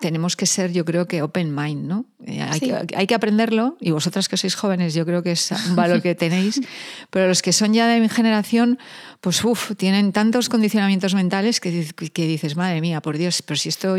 tenemos 0.00 0.36
que 0.36 0.46
ser, 0.46 0.72
yo 0.72 0.84
creo 0.84 1.06
que 1.06 1.22
open 1.22 1.54
mind, 1.54 1.86
¿no? 1.86 2.04
Eh, 2.24 2.42
hay, 2.42 2.60
que, 2.60 2.96
hay, 2.96 3.06
que, 3.06 3.14
aprenderlo 3.14 3.76
y 3.80 3.90
vosotras 3.90 4.28
que 4.28 4.36
sois 4.36 4.54
jóvenes, 4.54 4.94
yo 4.94 5.04
creo 5.04 5.22
que 5.22 5.32
es 5.32 5.50
un 5.68 5.76
valor 5.76 6.02
que 6.02 6.14
tenéis, 6.14 6.60
pero 7.10 7.28
los 7.28 7.42
que 7.42 7.52
son 7.52 7.72
ya 7.74 7.86
de 7.86 8.00
mi 8.00 8.08
generación, 8.08 8.78
pues 9.20 9.44
uff, 9.44 9.72
tienen 9.76 10.12
tantos 10.12 10.48
condicionamientos 10.48 11.14
mentales 11.14 11.60
que, 11.60 11.86
que, 11.94 12.26
dices, 12.26 12.56
madre 12.56 12.80
mía, 12.80 13.00
por 13.00 13.18
Dios, 13.18 13.42
pero 13.42 13.56
si 13.56 13.68
esto 13.68 13.96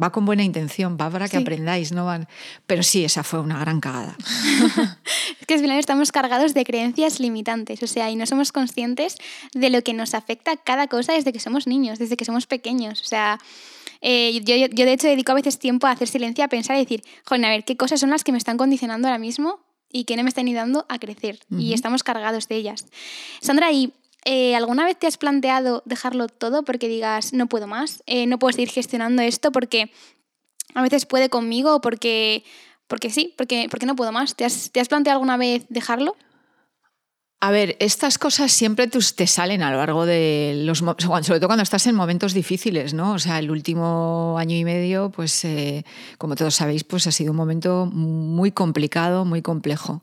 va 0.00 0.10
con 0.10 0.24
buena 0.24 0.42
intención, 0.42 0.96
va 1.00 1.10
para 1.10 1.28
que 1.28 1.36
aprendáis, 1.36 1.92
no 1.92 2.04
van. 2.04 2.28
Pero 2.66 2.82
sí, 2.82 3.04
esa 3.04 3.22
fue 3.22 3.40
una 3.40 3.58
gran 3.58 3.80
cagada. 3.80 4.16
es 5.40 5.46
que 5.46 5.54
al 5.54 5.60
final 5.60 5.78
estamos 5.78 6.10
cargados 6.10 6.54
de 6.54 6.64
creencias 6.64 7.20
limitantes, 7.20 7.82
o 7.82 7.86
sea, 7.86 8.10
y 8.10 8.16
no 8.16 8.26
somos 8.26 8.50
conscientes 8.52 9.16
de 9.52 9.70
lo 9.70 9.82
que 9.82 9.94
nos 9.94 10.14
afecta 10.14 10.56
cada 10.56 10.88
cosa 10.88 11.12
desde 11.12 11.32
que 11.32 11.40
somos 11.40 11.66
niños, 11.66 11.98
desde 11.98 12.16
que 12.16 12.24
somos 12.24 12.46
pequeños. 12.46 13.00
O 13.02 13.04
sea, 13.04 13.38
eh, 14.06 14.38
yo, 14.44 14.54
yo, 14.54 14.84
de 14.84 14.92
hecho 14.92 15.08
dedico 15.08 15.32
a 15.32 15.34
veces 15.34 15.58
tiempo 15.58 15.86
a 15.86 15.92
hacer 15.92 16.08
silencio, 16.08 16.44
a 16.44 16.48
pensar 16.48 16.76
y 16.76 16.80
decir, 16.80 17.02
joder, 17.24 17.46
a 17.46 17.48
ver, 17.48 17.64
¿qué 17.64 17.78
cosas 17.78 17.98
son 17.98 18.10
las 18.10 18.22
que 18.22 18.32
me 18.32 18.38
están 18.38 18.58
condicionando 18.58 19.08
ahora 19.08 19.18
mismo 19.18 19.60
y 19.90 20.04
que 20.04 20.14
no 20.14 20.22
me 20.22 20.28
están 20.28 20.46
ayudando 20.46 20.84
a 20.90 20.98
crecer? 20.98 21.38
Y 21.48 21.72
estamos 21.72 22.02
cargados 22.02 22.46
de 22.48 22.56
ellas. 22.56 22.84
Sandra, 23.40 23.72
¿y 23.72 23.94
eh, 24.26 24.54
¿alguna 24.56 24.84
vez 24.84 24.98
te 24.98 25.06
has 25.06 25.16
planteado 25.16 25.82
dejarlo 25.86 26.28
todo 26.28 26.64
porque 26.64 26.86
digas, 26.86 27.32
no 27.32 27.46
puedo 27.46 27.66
más, 27.66 28.02
eh, 28.04 28.26
no 28.26 28.38
puedo 28.38 28.52
seguir 28.52 28.68
gestionando 28.68 29.22
esto 29.22 29.52
porque 29.52 29.90
a 30.74 30.82
veces 30.82 31.06
puede 31.06 31.30
conmigo 31.30 31.76
o 31.76 31.80
porque, 31.80 32.44
porque 32.88 33.08
sí, 33.08 33.32
porque, 33.38 33.68
porque 33.70 33.86
no 33.86 33.96
puedo 33.96 34.12
más? 34.12 34.34
¿Te 34.36 34.44
has, 34.44 34.70
¿Te 34.70 34.80
has 34.80 34.88
planteado 34.88 35.16
alguna 35.16 35.38
vez 35.38 35.64
dejarlo? 35.70 36.14
A 37.44 37.50
ver, 37.50 37.76
estas 37.78 38.16
cosas 38.16 38.52
siempre 38.52 38.86
te 38.86 39.26
salen 39.26 39.62
a 39.62 39.70
lo 39.70 39.76
largo 39.76 40.06
de 40.06 40.62
los 40.64 40.78
sobre 40.78 41.40
todo 41.40 41.46
cuando 41.46 41.62
estás 41.62 41.86
en 41.86 41.94
momentos 41.94 42.32
difíciles, 42.32 42.94
¿no? 42.94 43.12
O 43.12 43.18
sea, 43.18 43.38
el 43.38 43.50
último 43.50 44.36
año 44.38 44.56
y 44.56 44.64
medio, 44.64 45.10
pues 45.10 45.44
eh, 45.44 45.84
como 46.16 46.36
todos 46.36 46.54
sabéis, 46.54 46.84
pues 46.84 47.06
ha 47.06 47.12
sido 47.12 47.32
un 47.32 47.36
momento 47.36 47.84
muy 47.84 48.50
complicado, 48.50 49.26
muy 49.26 49.42
complejo. 49.42 50.02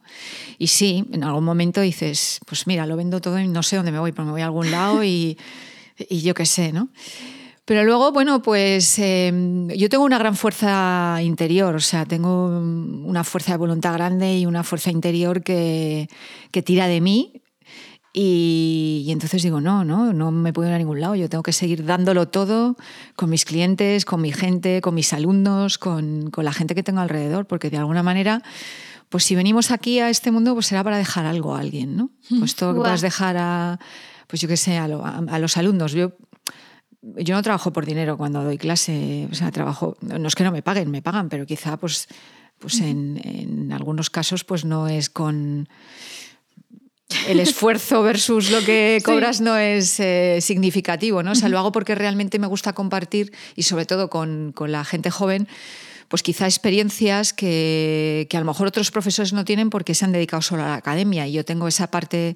Y 0.59 0.67
sí, 0.67 1.03
en 1.11 1.23
algún 1.23 1.43
momento 1.43 1.81
dices, 1.81 2.41
pues 2.45 2.67
mira, 2.67 2.85
lo 2.85 2.95
vendo 2.95 3.21
todo 3.21 3.39
y 3.39 3.47
no 3.47 3.63
sé 3.63 3.75
dónde 3.75 3.91
me 3.91 3.97
voy, 3.97 4.11
pero 4.11 4.25
me 4.25 4.33
voy 4.33 4.41
a 4.41 4.45
algún 4.45 4.69
lado 4.69 5.03
y, 5.03 5.35
y 5.97 6.21
yo 6.21 6.35
qué 6.35 6.45
sé, 6.45 6.71
¿no? 6.71 6.89
Pero 7.71 7.85
luego, 7.85 8.11
bueno, 8.11 8.41
pues 8.41 8.99
em, 8.99 9.69
yo 9.69 9.87
tengo 9.87 10.03
una 10.03 10.17
gran 10.17 10.35
fuerza 10.35 11.19
interior, 11.23 11.73
o 11.73 11.79
sea, 11.79 12.05
tengo 12.05 12.47
una 12.47 13.23
fuerza 13.23 13.53
de 13.53 13.59
voluntad 13.59 13.93
grande 13.93 14.37
y 14.37 14.45
una 14.45 14.65
fuerza 14.65 14.91
interior 14.91 15.41
que, 15.41 16.09
que 16.51 16.61
tira 16.61 16.87
de 16.87 16.99
mí. 16.99 17.41
Y, 18.11 19.07
entonces 19.07 19.41
digo, 19.41 19.61
no, 19.61 19.85
no, 19.85 20.11
no 20.11 20.31
me 20.31 20.51
puedo 20.51 20.67
ir 20.67 20.75
a 20.75 20.79
ningún 20.79 20.99
lado, 20.99 21.15
yo 21.15 21.29
tengo 21.29 21.43
que 21.43 21.53
seguir 21.53 21.85
dándolo 21.85 22.27
todo 22.27 22.75
con 23.15 23.29
mis 23.29 23.45
clientes, 23.45 24.03
con 24.03 24.19
mi 24.19 24.33
gente, 24.33 24.81
con 24.81 24.93
mis 24.93 25.13
alumnos, 25.13 25.77
con, 25.77 26.29
con 26.29 26.43
la 26.43 26.51
gente 26.51 26.75
que 26.75 26.83
tengo 26.83 26.99
alrededor, 26.99 27.47
porque 27.47 27.69
de 27.69 27.77
alguna 27.77 28.03
manera 28.03 28.43
pues 29.07 29.23
si 29.23 29.33
venimos 29.33 29.71
aquí 29.71 29.99
a 29.99 30.09
este 30.09 30.29
mundo, 30.31 30.53
pues 30.55 30.65
será 30.65 30.83
para 30.83 30.97
dejar 30.97 31.25
algo 31.25 31.55
a 31.55 31.61
alguien, 31.61 31.95
¿no? 31.95 32.09
Pues 32.37 32.55
todo 32.55 32.71
lo 32.71 32.75
que 32.75 32.81
puedas 32.81 33.01
dejar 33.01 33.37
a, 33.37 33.79
pues 34.27 34.41
yo 34.41 34.49
qué 34.49 34.57
sé, 34.57 34.77
a, 34.77 34.85
a, 34.85 35.39
los 35.39 35.57
alumnos. 35.57 35.91
Yo 35.91 36.13
yo 37.01 37.35
no 37.35 37.41
trabajo 37.41 37.73
por 37.73 37.85
dinero 37.85 38.17
cuando 38.17 38.43
doy 38.43 38.57
clase, 38.57 39.27
o 39.31 39.35
sea, 39.35 39.51
trabajo, 39.51 39.97
no 40.01 40.27
es 40.27 40.35
que 40.35 40.43
no 40.43 40.51
me 40.51 40.61
paguen, 40.61 40.91
me 40.91 41.01
pagan, 41.01 41.29
pero 41.29 41.45
quizá 41.45 41.77
pues, 41.77 42.07
pues 42.59 42.79
en, 42.79 43.71
algunos 43.73 44.09
casos 44.09 44.43
pues 44.43 44.65
no 44.65 44.87
es 44.87 45.09
con 45.09 45.67
el 47.27 47.39
esfuerzo 47.39 48.03
versus 48.03 48.51
lo 48.51 48.61
que 48.61 49.01
cobras 49.03 49.41
no 49.41 49.57
es 49.57 49.99
eh, 49.99 50.39
significativo, 50.41 51.23
¿no? 51.23 51.31
O 51.31 51.35
sea, 51.35 51.49
lo 51.49 51.59
hago 51.59 51.71
porque 51.71 51.95
realmente 51.95 52.39
me 52.39 52.47
gusta 52.47 52.73
compartir 52.73 53.33
y 53.55 53.63
sobre 53.63 53.85
todo 53.85 54.09
con, 54.09 54.51
con 54.53 54.71
la 54.71 54.85
gente 54.85 55.09
joven, 55.09 55.47
pues 56.11 56.21
quizá 56.21 56.45
experiencias 56.45 57.31
que, 57.33 58.27
que, 58.29 58.37
a 58.37 58.41
lo 58.41 58.45
mejor 58.45 58.67
otros 58.67 58.91
profesores 58.91 59.31
no 59.31 59.45
tienen 59.45 59.69
porque 59.69 59.95
se 59.95 60.05
han 60.05 60.11
dedicado 60.11 60.41
solo 60.41 60.63
a 60.63 60.67
la 60.67 60.75
academia 60.75 61.25
y 61.25 61.31
yo 61.31 61.45
tengo 61.45 61.69
esa 61.69 61.89
parte 61.89 62.35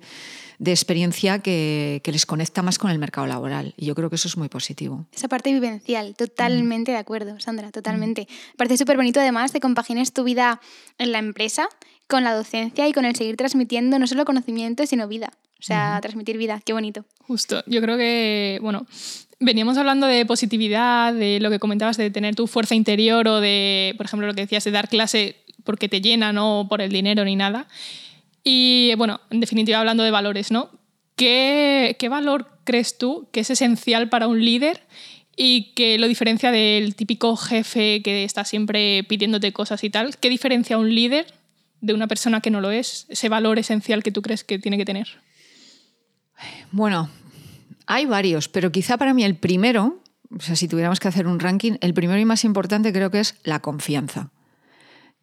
de 0.59 0.71
experiencia 0.71 1.39
que, 1.39 2.01
les 2.05 2.25
conecta 2.25 2.61
más 2.61 2.79
con 2.79 2.89
el 2.89 2.99
mercado 2.99 3.27
laboral. 3.27 3.73
Y 3.77 3.85
yo 3.85 3.95
creo 3.95 4.09
que 4.09 4.15
eso 4.15 4.27
es 4.27 4.37
muy 4.37 4.47
positivo. 4.47 5.05
Esa 5.13 5.27
parte 5.27 5.51
vivencial, 5.51 6.15
totalmente 6.15 6.91
de 6.91 6.97
acuerdo, 6.97 7.39
Sandra, 7.39 7.71
totalmente. 7.71 8.27
Me 8.29 8.57
parece 8.57 8.77
súper 8.77 8.95
bonito 8.95 9.19
además 9.19 9.51
de 9.51 9.59
compagines 9.59 10.13
tu 10.13 10.23
vida 10.23 10.61
en 10.97 11.11
la 11.11 11.19
empresa 11.19 11.67
con 12.07 12.23
la 12.23 12.33
docencia 12.33 12.87
y 12.87 12.93
con 12.93 13.03
el 13.03 13.15
seguir 13.15 13.35
transmitiendo 13.35 13.99
no 13.99 14.07
solo 14.07 14.25
conocimiento, 14.25 14.85
sino 14.85 15.07
vida. 15.07 15.31
O 15.59 15.63
sea, 15.65 15.99
transmitir 16.01 16.37
vida, 16.37 16.61
qué 16.63 16.73
bonito. 16.73 17.05
Justo, 17.21 17.63
yo 17.65 17.81
creo 17.81 17.97
que, 17.97 18.59
bueno, 18.61 18.85
veníamos 19.39 19.77
hablando 19.77 20.07
de 20.07 20.25
positividad, 20.25 21.13
de 21.13 21.39
lo 21.39 21.49
que 21.49 21.59
comentabas 21.59 21.97
de 21.97 22.09
tener 22.11 22.35
tu 22.35 22.47
fuerza 22.47 22.75
interior 22.75 23.27
o 23.27 23.41
de, 23.41 23.93
por 23.97 24.05
ejemplo, 24.05 24.27
lo 24.27 24.33
que 24.33 24.41
decías 24.41 24.63
de 24.63 24.71
dar 24.71 24.89
clase 24.89 25.37
porque 25.63 25.89
te 25.89 26.01
llena, 26.01 26.31
no 26.31 26.67
por 26.69 26.81
el 26.81 26.91
dinero 26.91 27.25
ni 27.25 27.35
nada. 27.35 27.67
Y 28.43 28.93
bueno, 28.97 29.21
en 29.31 29.39
definitiva, 29.39 29.79
hablando 29.79 30.03
de 30.03 30.11
valores, 30.11 30.51
¿no? 30.51 30.69
¿Qué, 31.15 31.97
valor 32.09 32.59
crees 32.63 32.97
tú 32.97 33.27
que 33.31 33.39
es 33.41 33.49
esencial 33.49 34.09
para 34.09 34.27
un 34.27 34.43
líder 34.43 34.81
y 35.35 35.73
que 35.73 35.97
lo 35.97 36.07
diferencia 36.07 36.51
del 36.51 36.95
típico 36.95 37.35
jefe 37.35 38.01
que 38.01 38.23
está 38.23 38.45
siempre 38.45 39.03
pidiéndote 39.03 39.51
cosas 39.51 39.83
y 39.83 39.89
tal? 39.89 40.17
¿Qué 40.17 40.29
diferencia 40.29 40.77
un 40.77 40.93
líder 40.93 41.25
de 41.81 41.93
una 41.93 42.07
persona 42.07 42.41
que 42.41 42.51
no 42.51 42.61
lo 42.61 42.71
es? 42.71 43.05
Ese 43.09 43.29
valor 43.29 43.59
esencial 43.59 44.03
que 44.03 44.11
tú 44.11 44.21
crees 44.21 44.43
que 44.43 44.59
tiene 44.59 44.77
que 44.77 44.85
tener. 44.85 45.07
Bueno, 46.71 47.09
hay 47.87 48.05
varios, 48.05 48.49
pero 48.49 48.71
quizá 48.71 48.97
para 48.97 49.13
mí 49.13 49.23
el 49.23 49.37
primero, 49.37 50.01
o 50.35 50.41
sea, 50.41 50.55
si 50.55 50.67
tuviéramos 50.67 50.99
que 50.99 51.07
hacer 51.07 51.27
un 51.27 51.39
ranking, 51.39 51.73
el 51.81 51.93
primero 51.93 52.19
y 52.19 52.25
más 52.25 52.43
importante 52.43 52.91
creo 52.93 53.11
que 53.11 53.19
es 53.19 53.35
la 53.43 53.59
confianza 53.59 54.31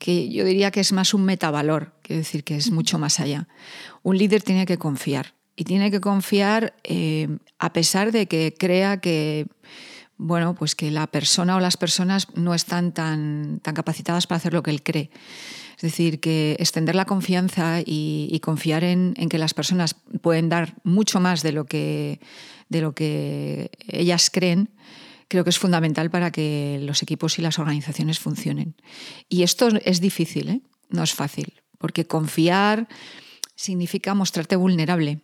que 0.02 0.28
yo 0.30 0.44
diría 0.44 0.72
que 0.72 0.80
es 0.80 0.90
más 0.90 1.14
un 1.14 1.24
metavalor, 1.24 1.92
quiero 2.02 2.18
decir 2.18 2.42
que 2.42 2.56
es 2.56 2.72
mucho 2.72 2.98
más 2.98 3.20
allá. 3.20 3.46
Un 4.02 4.18
líder 4.18 4.42
tiene 4.42 4.66
que 4.66 4.76
confiar 4.76 5.34
y 5.54 5.62
tiene 5.62 5.92
que 5.92 6.00
confiar 6.00 6.74
eh, 6.82 7.38
a 7.60 7.72
pesar 7.72 8.10
de 8.10 8.26
que 8.26 8.52
crea 8.58 9.00
que 9.00 9.46
bueno, 10.16 10.56
pues 10.56 10.74
que 10.74 10.90
la 10.90 11.06
persona 11.06 11.56
o 11.56 11.60
las 11.60 11.76
personas 11.76 12.26
no 12.34 12.52
están 12.52 12.90
tan, 12.92 13.60
tan 13.60 13.74
capacitadas 13.74 14.26
para 14.26 14.38
hacer 14.38 14.52
lo 14.52 14.64
que 14.64 14.70
él 14.70 14.82
cree. 14.82 15.10
Es 15.82 15.90
decir, 15.90 16.20
que 16.20 16.54
extender 16.60 16.94
la 16.94 17.06
confianza 17.06 17.80
y, 17.84 18.38
confiar 18.40 18.84
en, 18.84 19.14
que 19.14 19.36
las 19.36 19.52
personas 19.52 19.96
pueden 20.20 20.48
dar 20.48 20.76
mucho 20.84 21.18
más 21.18 21.42
de 21.42 21.50
lo 21.50 21.64
que, 21.64 22.20
de 22.68 22.80
lo 22.80 22.94
que 22.94 23.68
ellas 23.88 24.30
creen, 24.32 24.70
creo 25.26 25.42
que 25.42 25.50
es 25.50 25.58
fundamental 25.58 26.08
para 26.08 26.30
que 26.30 26.78
los 26.82 27.02
equipos 27.02 27.36
y 27.40 27.42
las 27.42 27.58
organizaciones 27.58 28.20
funcionen. 28.20 28.76
Y 29.28 29.42
esto 29.42 29.70
es 29.84 30.00
difícil, 30.00 30.50
¿eh? 30.50 30.60
no 30.88 31.02
es 31.02 31.14
fácil, 31.14 31.60
porque 31.78 32.06
confiar 32.06 32.86
significa 33.56 34.14
mostrarte 34.14 34.54
vulnerable. 34.54 35.22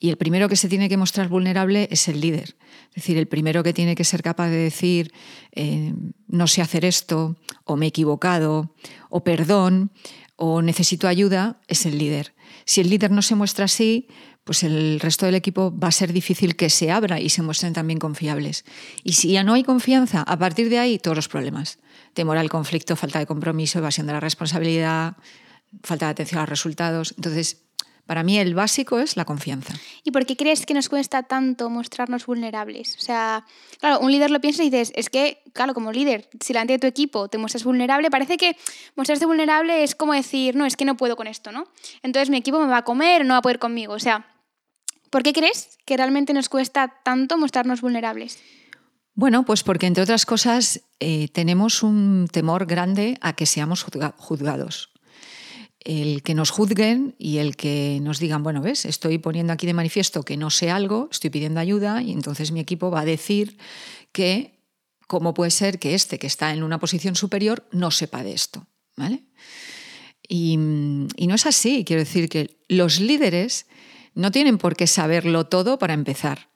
Y 0.00 0.10
el 0.10 0.16
primero 0.16 0.48
que 0.48 0.56
se 0.56 0.68
tiene 0.68 0.88
que 0.88 0.96
mostrar 0.96 1.28
vulnerable 1.28 1.88
es 1.90 2.08
el 2.08 2.20
líder. 2.20 2.56
Es 2.90 2.96
decir, 2.96 3.18
el 3.18 3.26
primero 3.26 3.62
que 3.62 3.72
tiene 3.72 3.94
que 3.94 4.04
ser 4.04 4.22
capaz 4.22 4.48
de 4.48 4.56
decir, 4.56 5.12
eh, 5.52 5.92
no 6.28 6.46
sé 6.46 6.62
hacer 6.62 6.84
esto, 6.84 7.36
o 7.64 7.76
me 7.76 7.86
he 7.86 7.88
equivocado, 7.88 8.74
o 9.10 9.24
perdón, 9.24 9.90
o 10.36 10.62
necesito 10.62 11.08
ayuda, 11.08 11.60
es 11.66 11.84
el 11.84 11.98
líder. 11.98 12.34
Si 12.64 12.80
el 12.80 12.90
líder 12.90 13.10
no 13.10 13.22
se 13.22 13.34
muestra 13.34 13.64
así, 13.64 14.06
pues 14.44 14.62
el 14.62 15.00
resto 15.00 15.26
del 15.26 15.34
equipo 15.34 15.76
va 15.76 15.88
a 15.88 15.92
ser 15.92 16.12
difícil 16.12 16.56
que 16.56 16.70
se 16.70 16.90
abra 16.90 17.20
y 17.20 17.28
se 17.28 17.42
muestren 17.42 17.74
también 17.74 17.98
confiables. 17.98 18.64
Y 19.04 19.12
si 19.12 19.32
ya 19.32 19.42
no 19.42 19.54
hay 19.54 19.62
confianza, 19.62 20.22
a 20.22 20.38
partir 20.38 20.70
de 20.70 20.78
ahí 20.78 20.98
todos 20.98 21.16
los 21.16 21.28
problemas. 21.28 21.80
Temor 22.14 22.38
al 22.38 22.48
conflicto, 22.48 22.96
falta 22.96 23.18
de 23.18 23.26
compromiso, 23.26 23.78
evasión 23.78 24.06
de 24.06 24.14
la 24.14 24.20
responsabilidad, 24.20 25.16
falta 25.82 26.06
de 26.06 26.12
atención 26.12 26.38
a 26.38 26.42
los 26.42 26.48
resultados. 26.48 27.14
Entonces, 27.16 27.67
para 28.08 28.22
mí 28.22 28.38
el 28.38 28.54
básico 28.54 28.98
es 28.98 29.18
la 29.18 29.26
confianza. 29.26 29.74
¿Y 30.02 30.12
por 30.12 30.24
qué 30.24 30.34
crees 30.34 30.64
que 30.64 30.72
nos 30.72 30.88
cuesta 30.88 31.24
tanto 31.24 31.68
mostrarnos 31.68 32.24
vulnerables? 32.24 32.96
O 32.96 33.00
sea, 33.00 33.44
claro, 33.78 34.00
un 34.00 34.10
líder 34.10 34.30
lo 34.30 34.40
piensa 34.40 34.64
y 34.64 34.70
dices, 34.70 34.92
es 34.96 35.10
que, 35.10 35.42
claro, 35.52 35.74
como 35.74 35.92
líder, 35.92 36.28
si 36.40 36.54
delante 36.54 36.72
de 36.72 36.78
tu 36.78 36.86
equipo 36.86 37.28
te 37.28 37.36
muestras 37.36 37.64
vulnerable, 37.64 38.10
parece 38.10 38.38
que 38.38 38.56
mostrarse 38.96 39.26
vulnerable 39.26 39.84
es 39.84 39.94
como 39.94 40.14
decir, 40.14 40.56
no, 40.56 40.64
es 40.64 40.74
que 40.74 40.86
no 40.86 40.96
puedo 40.96 41.16
con 41.16 41.26
esto, 41.26 41.52
¿no? 41.52 41.68
Entonces 42.02 42.30
mi 42.30 42.38
equipo 42.38 42.58
me 42.58 42.66
va 42.66 42.78
a 42.78 42.84
comer, 42.84 43.26
no 43.26 43.34
va 43.34 43.38
a 43.38 43.42
poder 43.42 43.58
conmigo. 43.58 43.92
O 43.92 43.98
sea, 43.98 44.26
¿Por 45.10 45.22
qué 45.22 45.32
crees 45.32 45.78
que 45.86 45.96
realmente 45.96 46.34
nos 46.34 46.48
cuesta 46.48 47.00
tanto 47.02 47.38
mostrarnos 47.38 47.80
vulnerables? 47.80 48.38
Bueno, 49.14 49.44
pues 49.44 49.62
porque 49.62 49.86
entre 49.86 50.02
otras 50.02 50.26
cosas 50.26 50.82
eh, 51.00 51.28
tenemos 51.32 51.82
un 51.82 52.28
temor 52.30 52.66
grande 52.66 53.18
a 53.20 53.32
que 53.32 53.46
seamos 53.46 53.84
juzgados. 54.16 54.90
El 55.88 56.22
que 56.22 56.34
nos 56.34 56.50
juzguen 56.50 57.14
y 57.18 57.38
el 57.38 57.56
que 57.56 57.98
nos 58.02 58.18
digan, 58.18 58.42
bueno, 58.42 58.60
ves, 58.60 58.84
estoy 58.84 59.16
poniendo 59.18 59.52
aquí 59.52 59.66
de 59.66 59.72
manifiesto 59.72 60.22
que 60.22 60.36
no 60.36 60.50
sé 60.50 60.70
algo, 60.70 61.08
estoy 61.10 61.30
pidiendo 61.30 61.60
ayuda 61.60 62.02
y 62.02 62.12
entonces 62.12 62.52
mi 62.52 62.60
equipo 62.60 62.90
va 62.90 63.00
a 63.00 63.04
decir 63.06 63.56
que 64.12 64.60
cómo 65.06 65.32
puede 65.32 65.50
ser 65.50 65.78
que 65.78 65.94
este 65.94 66.18
que 66.18 66.26
está 66.26 66.52
en 66.52 66.62
una 66.62 66.78
posición 66.78 67.16
superior 67.16 67.66
no 67.72 67.90
sepa 67.90 68.22
de 68.22 68.32
esto. 68.32 68.66
¿vale? 68.96 69.24
y 70.30 70.58
no 70.58 71.34
es 71.34 71.46
así, 71.46 71.84
quiero 71.86 72.00
decir 72.00 72.28
que 72.28 72.58
los 72.68 73.00
líderes 73.00 73.66
no 74.14 74.30
tienen 74.30 74.58
por 74.58 74.76
qué 74.76 74.86
saberlo 74.86 75.46
todo 75.46 75.78
para 75.78 75.94
empezar. 75.94 76.50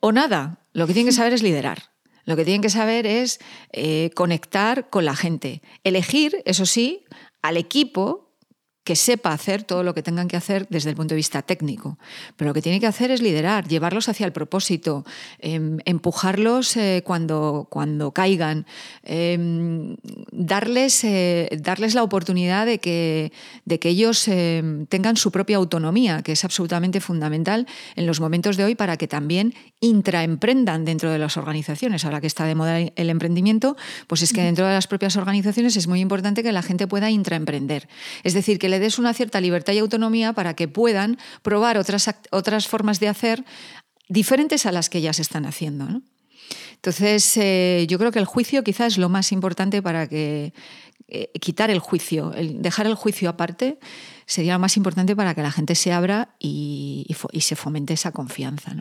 O 0.00 0.10
nada, 0.10 0.66
lo 0.72 0.86
que 0.86 0.94
tienen 0.94 1.10
que 1.10 1.16
saber 1.16 1.32
es 1.32 1.42
liderar. 1.42 1.92
Lo 2.24 2.36
que 2.36 2.44
tienen 2.44 2.62
que 2.62 2.70
saber 2.70 3.06
es 3.06 3.38
eh, 3.72 4.10
conectar 4.14 4.88
con 4.90 5.04
la 5.04 5.14
gente. 5.14 5.62
Elegir, 5.84 6.42
eso 6.44 6.66
sí, 6.66 7.04
al 7.42 7.56
equipo 7.56 8.31
que 8.84 8.96
sepa 8.96 9.32
hacer 9.32 9.62
todo 9.62 9.82
lo 9.82 9.94
que 9.94 10.02
tengan 10.02 10.26
que 10.28 10.36
hacer 10.36 10.66
desde 10.68 10.90
el 10.90 10.96
punto 10.96 11.14
de 11.14 11.16
vista 11.16 11.42
técnico. 11.42 11.98
Pero 12.36 12.50
lo 12.50 12.54
que 12.54 12.62
tiene 12.62 12.80
que 12.80 12.86
hacer 12.86 13.10
es 13.10 13.22
liderar, 13.22 13.68
llevarlos 13.68 14.08
hacia 14.08 14.26
el 14.26 14.32
propósito, 14.32 15.04
em, 15.38 15.78
empujarlos 15.84 16.76
eh, 16.76 17.02
cuando, 17.04 17.68
cuando 17.70 18.10
caigan, 18.10 18.66
em, 19.04 19.96
darles, 20.32 21.04
eh, 21.04 21.48
darles 21.60 21.94
la 21.94 22.02
oportunidad 22.02 22.66
de 22.66 22.78
que, 22.78 23.32
de 23.64 23.78
que 23.78 23.90
ellos 23.90 24.26
em, 24.26 24.86
tengan 24.86 25.16
su 25.16 25.30
propia 25.30 25.58
autonomía, 25.58 26.22
que 26.22 26.32
es 26.32 26.44
absolutamente 26.44 27.00
fundamental 27.00 27.66
en 27.94 28.06
los 28.06 28.20
momentos 28.20 28.56
de 28.56 28.64
hoy 28.64 28.74
para 28.74 28.96
que 28.96 29.06
también 29.06 29.54
intraemprendan 29.80 30.84
dentro 30.84 31.10
de 31.10 31.18
las 31.18 31.36
organizaciones. 31.36 32.04
Ahora 32.04 32.20
que 32.20 32.26
está 32.26 32.46
de 32.46 32.54
moda 32.54 32.80
el 32.80 33.10
emprendimiento, 33.10 33.76
pues 34.08 34.22
es 34.22 34.32
que 34.32 34.42
dentro 34.42 34.66
de 34.66 34.72
las 34.72 34.86
propias 34.86 35.16
organizaciones 35.16 35.76
es 35.76 35.86
muy 35.86 36.00
importante 36.00 36.42
que 36.42 36.52
la 36.52 36.62
gente 36.62 36.86
pueda 36.86 37.10
intraemprender. 37.10 37.88
Es 38.24 38.34
decir, 38.34 38.58
que 38.58 38.71
le 38.72 38.80
des 38.80 38.98
una 38.98 39.14
cierta 39.14 39.40
libertad 39.40 39.72
y 39.74 39.78
autonomía 39.78 40.32
para 40.32 40.54
que 40.54 40.66
puedan 40.66 41.18
probar 41.42 41.78
otras, 41.78 42.10
otras 42.30 42.66
formas 42.66 42.98
de 42.98 43.08
hacer 43.08 43.44
diferentes 44.08 44.66
a 44.66 44.72
las 44.72 44.88
que 44.88 45.00
ya 45.00 45.12
se 45.12 45.22
están 45.22 45.46
haciendo. 45.46 46.02
Entonces, 46.74 47.36
eh, 47.36 47.86
yo 47.88 47.98
creo 47.98 48.10
que 48.10 48.18
el 48.18 48.24
juicio 48.24 48.64
quizás 48.64 48.94
es 48.94 48.98
lo 48.98 49.08
más 49.08 49.30
importante 49.30 49.80
para 49.82 50.08
que 50.08 50.52
eh, 51.08 51.30
quitar 51.40 51.70
el 51.70 51.78
juicio, 51.78 52.30
dejar 52.30 52.86
el 52.86 52.94
juicio 52.94 53.28
aparte, 53.28 53.78
sería 54.26 54.54
lo 54.54 54.58
más 54.58 54.76
importante 54.76 55.14
para 55.14 55.34
que 55.34 55.42
la 55.42 55.52
gente 55.52 55.74
se 55.74 55.92
abra 55.92 56.34
y, 56.38 57.06
se 57.38 57.54
fomente 57.54 57.94
esa 57.94 58.10
confianza. 58.12 58.74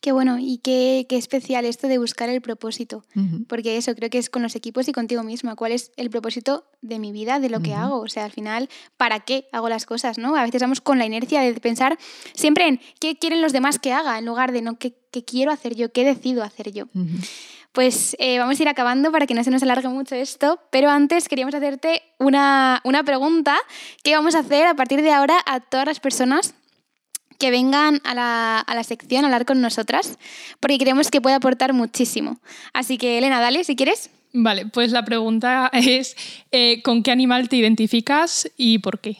Qué 0.00 0.12
bueno 0.12 0.38
y 0.38 0.58
qué, 0.58 1.06
qué, 1.08 1.16
especial 1.16 1.64
esto 1.64 1.88
de 1.88 1.98
buscar 1.98 2.28
el 2.28 2.40
propósito, 2.40 3.04
porque 3.48 3.76
eso 3.76 3.94
creo 3.96 4.10
que 4.10 4.18
es 4.18 4.30
con 4.30 4.42
los 4.42 4.54
equipos 4.54 4.86
y 4.86 4.92
contigo 4.92 5.24
misma. 5.24 5.56
¿Cuál 5.56 5.72
es 5.72 5.90
el 5.96 6.08
propósito 6.08 6.64
de 6.82 7.00
mi 7.00 7.10
vida, 7.10 7.40
de 7.40 7.50
lo 7.50 7.60
que 7.60 7.74
hago? 7.74 7.98
O 7.98 8.08
sea, 8.08 8.24
al 8.24 8.30
final, 8.30 8.68
¿para 8.96 9.20
qué 9.20 9.48
hago 9.50 9.68
las 9.68 9.86
cosas? 9.86 10.16
¿no? 10.16 10.36
A 10.36 10.44
veces 10.44 10.62
vamos 10.62 10.80
con 10.80 10.98
la 10.98 11.06
inercia 11.06 11.40
de 11.40 11.52
pensar 11.54 11.98
siempre 12.32 12.68
en 12.68 12.80
qué 13.00 13.18
quieren 13.18 13.42
los 13.42 13.52
demás 13.52 13.80
que 13.80 13.92
haga, 13.92 14.18
en 14.18 14.24
lugar 14.24 14.52
de 14.52 14.62
no 14.62 14.78
qué, 14.78 14.94
qué 15.10 15.24
quiero 15.24 15.50
hacer 15.50 15.74
yo, 15.74 15.90
qué 15.90 16.04
decido 16.04 16.44
hacer 16.44 16.72
yo. 16.72 16.84
Pues 17.72 18.16
eh, 18.18 18.38
vamos 18.38 18.58
a 18.58 18.62
ir 18.62 18.68
acabando 18.68 19.10
para 19.12 19.26
que 19.26 19.34
no 19.34 19.42
se 19.42 19.50
nos 19.50 19.62
alargue 19.62 19.88
mucho 19.88 20.14
esto, 20.14 20.60
pero 20.70 20.90
antes 20.90 21.28
queríamos 21.28 21.54
hacerte 21.54 22.02
una, 22.18 22.80
una 22.84 23.02
pregunta 23.02 23.58
que 24.02 24.14
vamos 24.14 24.34
a 24.36 24.40
hacer 24.40 24.66
a 24.66 24.74
partir 24.74 25.02
de 25.02 25.10
ahora 25.10 25.38
a 25.44 25.60
todas 25.60 25.86
las 25.86 26.00
personas 26.00 26.54
que 27.38 27.50
vengan 27.50 28.00
a 28.04 28.14
la, 28.14 28.58
a 28.58 28.74
la, 28.74 28.82
sección 28.84 29.24
a 29.24 29.28
hablar 29.28 29.46
con 29.46 29.60
nosotras, 29.60 30.18
porque 30.60 30.78
creemos 30.78 31.10
que 31.10 31.20
puede 31.20 31.36
aportar 31.36 31.72
muchísimo. 31.72 32.40
Así 32.72 32.98
que, 32.98 33.18
Elena, 33.18 33.40
dale, 33.40 33.64
si 33.64 33.76
quieres. 33.76 34.10
Vale, 34.32 34.66
pues 34.66 34.92
la 34.92 35.04
pregunta 35.04 35.70
es, 35.72 36.16
eh, 36.50 36.82
¿con 36.82 37.02
qué 37.02 37.10
animal 37.10 37.48
te 37.48 37.56
identificas 37.56 38.50
y 38.56 38.78
por 38.78 39.00
qué? 39.00 39.18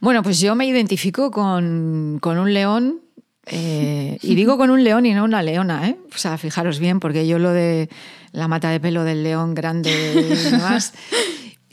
Bueno, 0.00 0.22
pues 0.22 0.40
yo 0.40 0.54
me 0.54 0.66
identifico 0.66 1.30
con, 1.30 2.18
con 2.20 2.38
un 2.38 2.52
león, 2.52 3.00
eh, 3.46 4.18
y 4.22 4.34
digo 4.34 4.58
con 4.58 4.70
un 4.70 4.84
león 4.84 5.06
y 5.06 5.14
no 5.14 5.24
una 5.24 5.42
leona, 5.42 5.88
¿eh? 5.88 5.96
O 6.14 6.18
sea, 6.18 6.36
fijaros 6.38 6.78
bien, 6.78 7.00
porque 7.00 7.26
yo 7.26 7.38
lo 7.38 7.50
de 7.50 7.88
la 8.32 8.48
mata 8.48 8.70
de 8.70 8.80
pelo 8.80 9.04
del 9.04 9.22
león 9.22 9.54
grande 9.54 9.90
y 9.90 10.50
demás... 10.50 10.92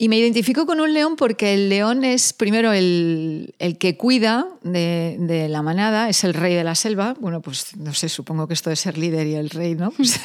Y 0.01 0.10
me 0.10 0.17
identifico 0.17 0.65
con 0.65 0.79
un 0.79 0.96
león 0.96 1.15
porque 1.15 1.53
el 1.53 1.70
león 1.70 2.03
es 2.03 2.34
primero 2.34 2.74
el, 2.74 3.53
que 3.79 3.98
cuida 3.98 4.48
de, 4.63 5.46
la 5.48 5.62
manada, 5.62 6.10
es 6.10 6.24
el 6.24 6.34
rey 6.34 6.55
de 6.55 6.63
la 6.63 6.74
selva. 6.74 7.13
Bueno, 7.20 7.39
pues 7.43 7.77
no 7.77 7.93
sé, 7.93 8.10
supongo 8.10 8.48
que 8.48 8.55
esto 8.55 8.72
de 8.72 8.77
ser 8.77 8.98
líder 8.98 9.27
y 9.27 9.36
el 9.36 9.51
rey, 9.51 9.75
¿no? 9.75 9.91
Pues, 9.91 10.20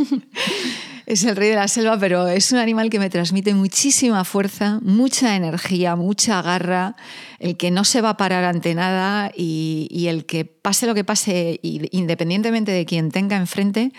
es 1.06 1.22
el 1.22 1.36
rey 1.36 1.50
de 1.50 1.54
la 1.54 1.68
selva, 1.68 1.96
pero 2.00 2.26
es 2.26 2.50
un 2.50 2.58
animal 2.58 2.90
que 2.90 2.98
me 2.98 3.10
transmite 3.10 3.54
muchísima 3.54 4.24
fuerza, 4.24 4.80
mucha 4.82 5.36
energía, 5.36 5.94
mucha 5.94 6.42
garra, 6.42 6.96
el 7.38 7.56
que 7.56 7.70
no 7.70 7.84
se 7.84 8.00
va 8.00 8.10
a 8.10 8.16
parar 8.16 8.42
ante 8.42 8.74
nada 8.74 9.30
y, 9.36 10.06
el 10.08 10.26
que 10.26 10.46
pase 10.46 10.88
lo 10.88 10.96
que 10.96 11.04
pase, 11.04 11.60
independientemente 11.62 12.72
de 12.72 12.84
quien 12.86 13.12
tenga 13.12 13.36
enfrente, 13.36 13.92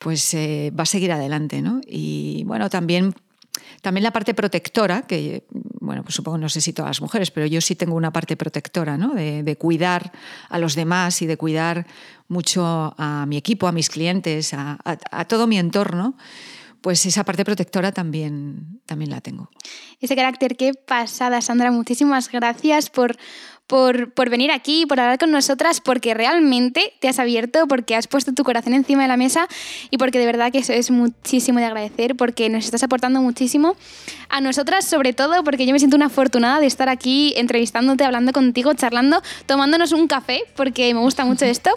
pues 0.00 0.34
eh, 0.34 0.72
va 0.76 0.82
a 0.82 0.86
seguir 0.86 1.12
adelante, 1.12 1.62
¿no? 1.62 1.80
Y 1.86 2.42
bueno, 2.44 2.68
también 2.70 3.14
también 3.84 4.02
la 4.02 4.12
parte 4.12 4.32
protectora, 4.32 5.02
que, 5.02 5.44
bueno, 5.50 6.02
pues 6.02 6.14
supongo, 6.14 6.38
no 6.38 6.48
sé 6.48 6.62
si 6.62 6.72
todas 6.72 6.88
las 6.88 7.02
mujeres, 7.02 7.30
pero 7.30 7.44
yo 7.44 7.60
sí 7.60 7.76
tengo 7.76 7.94
una 7.96 8.14
parte 8.14 8.34
protectora, 8.34 8.96
¿no? 8.96 9.12
De, 9.12 9.56
cuidar 9.58 10.10
a 10.48 10.58
los 10.58 10.74
demás 10.74 11.20
y 11.20 11.26
de 11.26 11.36
cuidar 11.36 11.86
mucho 12.26 12.94
a 12.96 13.26
mi 13.28 13.36
equipo, 13.36 13.68
a 13.68 13.72
mis 13.72 13.90
clientes, 13.90 14.54
a, 14.54 14.78
todo 15.28 15.46
mi 15.46 15.58
entorno 15.58 16.16
pues 16.84 17.06
esa 17.06 17.24
parte 17.24 17.46
protectora 17.46 17.92
también, 17.92 18.82
también 18.84 19.10
la 19.10 19.22
tengo. 19.22 19.48
Ese 20.02 20.14
carácter, 20.14 20.54
qué 20.54 20.74
pasada, 20.74 21.40
Sandra. 21.40 21.70
Muchísimas 21.70 22.30
gracias 22.30 22.90
por, 22.90 23.16
por, 23.66 24.12
por, 24.12 24.28
venir 24.28 24.50
aquí, 24.50 24.84
por 24.84 25.00
hablar 25.00 25.18
con 25.18 25.30
nosotras, 25.30 25.80
porque 25.80 26.12
realmente 26.12 26.92
te 27.00 27.08
has 27.08 27.18
abierto, 27.18 27.66
porque 27.68 27.96
has 27.96 28.06
puesto 28.06 28.34
tu 28.34 28.44
corazón 28.44 28.74
encima 28.74 29.00
de 29.00 29.08
la 29.08 29.16
mesa 29.16 29.48
y 29.90 29.96
porque 29.96 30.18
de 30.18 30.26
verdad 30.26 30.52
que 30.52 30.58
eso 30.58 30.74
es 30.74 30.90
muchísimo 30.90 31.58
de 31.58 31.64
agradecer, 31.64 32.16
porque 32.16 32.50
nos 32.50 32.66
estás 32.66 32.82
aportando 32.82 33.22
muchísimo 33.22 33.76
a 34.28 34.42
nosotras, 34.42 34.84
sobre 34.84 35.14
todo 35.14 35.42
porque 35.42 35.64
yo 35.64 35.72
me 35.72 35.78
siento 35.78 35.96
una 35.96 36.06
afortunada 36.06 36.60
de 36.60 36.66
estar 36.66 36.90
aquí 36.90 37.32
entrevistándote, 37.38 38.04
hablando 38.04 38.34
contigo, 38.34 38.74
charlando, 38.74 39.22
tomándonos 39.46 39.92
un 39.92 40.06
café, 40.06 40.42
porque 40.54 40.92
me 40.92 41.00
gusta 41.00 41.24
mucho 41.24 41.44
esto, 41.46 41.70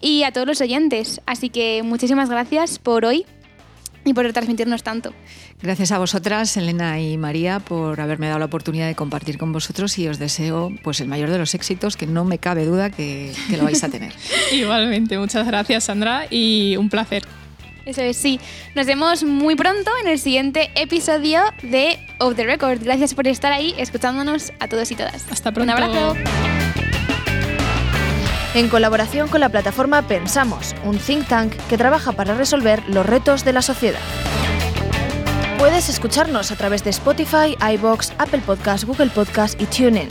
y 0.00 0.22
a 0.22 0.30
todos 0.30 0.46
los 0.46 0.60
oyentes. 0.60 1.20
Así 1.26 1.48
que 1.48 1.82
muchísimas 1.82 2.30
gracias 2.30 2.78
por 2.78 3.04
hoy 3.04 3.26
y 4.04 4.14
por 4.14 4.30
transmitirnos 4.32 4.82
tanto. 4.82 5.12
Gracias 5.62 5.92
a 5.92 5.98
vosotras, 5.98 6.56
Elena 6.56 7.00
y 7.00 7.16
María, 7.16 7.60
por 7.60 8.00
haberme 8.00 8.26
dado 8.26 8.38
la 8.38 8.44
oportunidad 8.46 8.86
de 8.86 8.94
compartir 8.94 9.38
con 9.38 9.52
vosotros 9.52 9.98
y 9.98 10.08
os 10.08 10.18
deseo 10.18 10.70
pues, 10.82 11.00
el 11.00 11.08
mayor 11.08 11.30
de 11.30 11.38
los 11.38 11.54
éxitos, 11.54 11.96
que 11.96 12.06
no 12.06 12.24
me 12.24 12.38
cabe 12.38 12.64
duda 12.64 12.90
que, 12.90 13.32
que 13.48 13.56
lo 13.56 13.64
vais 13.64 13.82
a 13.82 13.88
tener. 13.88 14.12
Igualmente, 14.52 15.18
muchas 15.18 15.46
gracias 15.46 15.84
Sandra 15.84 16.26
y 16.30 16.76
un 16.76 16.88
placer. 16.90 17.24
Eso 17.86 18.00
es, 18.00 18.16
sí. 18.16 18.40
Nos 18.74 18.86
vemos 18.86 19.24
muy 19.24 19.56
pronto 19.56 19.90
en 20.02 20.08
el 20.08 20.18
siguiente 20.18 20.70
episodio 20.74 21.42
de 21.62 21.98
Off 22.18 22.34
the 22.34 22.44
Record. 22.44 22.82
Gracias 22.82 23.14
por 23.14 23.28
estar 23.28 23.52
ahí 23.52 23.74
escuchándonos 23.76 24.52
a 24.58 24.68
todos 24.68 24.90
y 24.90 24.94
todas. 24.94 25.30
Hasta 25.30 25.52
pronto. 25.52 25.72
Un 25.72 25.82
abrazo. 25.82 26.73
En 28.54 28.68
colaboración 28.68 29.28
con 29.28 29.40
la 29.40 29.48
plataforma 29.48 30.02
Pensamos, 30.02 30.76
un 30.84 30.98
think 30.98 31.26
tank 31.26 31.52
que 31.68 31.76
trabaja 31.76 32.12
para 32.12 32.34
resolver 32.34 32.84
los 32.88 33.04
retos 33.04 33.44
de 33.44 33.52
la 33.52 33.62
sociedad. 33.62 33.98
Puedes 35.58 35.88
escucharnos 35.88 36.52
a 36.52 36.56
través 36.56 36.84
de 36.84 36.90
Spotify, 36.90 37.56
iBox, 37.74 38.12
Apple 38.18 38.42
Podcast, 38.46 38.84
Google 38.84 39.10
Podcast 39.10 39.60
y 39.60 39.66
TuneIn. 39.66 40.08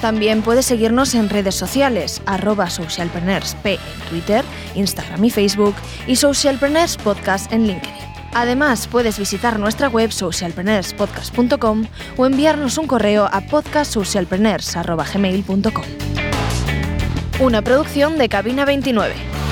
También 0.00 0.42
puedes 0.42 0.66
seguirnos 0.66 1.14
en 1.14 1.28
redes 1.28 1.54
sociales, 1.54 2.20
arroba 2.26 2.68
socialpreneursp 2.68 3.64
en 3.66 3.78
Twitter, 4.10 4.44
Instagram 4.74 5.24
y 5.24 5.30
Facebook 5.30 5.76
y 6.08 6.16
Socialpreneurs 6.16 6.96
Podcast 6.96 7.52
en 7.52 7.68
LinkedIn. 7.68 7.94
Además, 8.34 8.88
puedes 8.88 9.20
visitar 9.20 9.60
nuestra 9.60 9.88
web 9.88 10.10
socialpreneurspodcast.com 10.10 11.86
o 12.16 12.26
enviarnos 12.26 12.76
un 12.76 12.88
correo 12.88 13.28
a 13.32 13.40
podcastsocialpreneurs.gmail.com. 13.42 16.23
Una 17.44 17.60
producción 17.60 18.16
de 18.16 18.30
Cabina 18.30 18.64
29. 18.64 19.43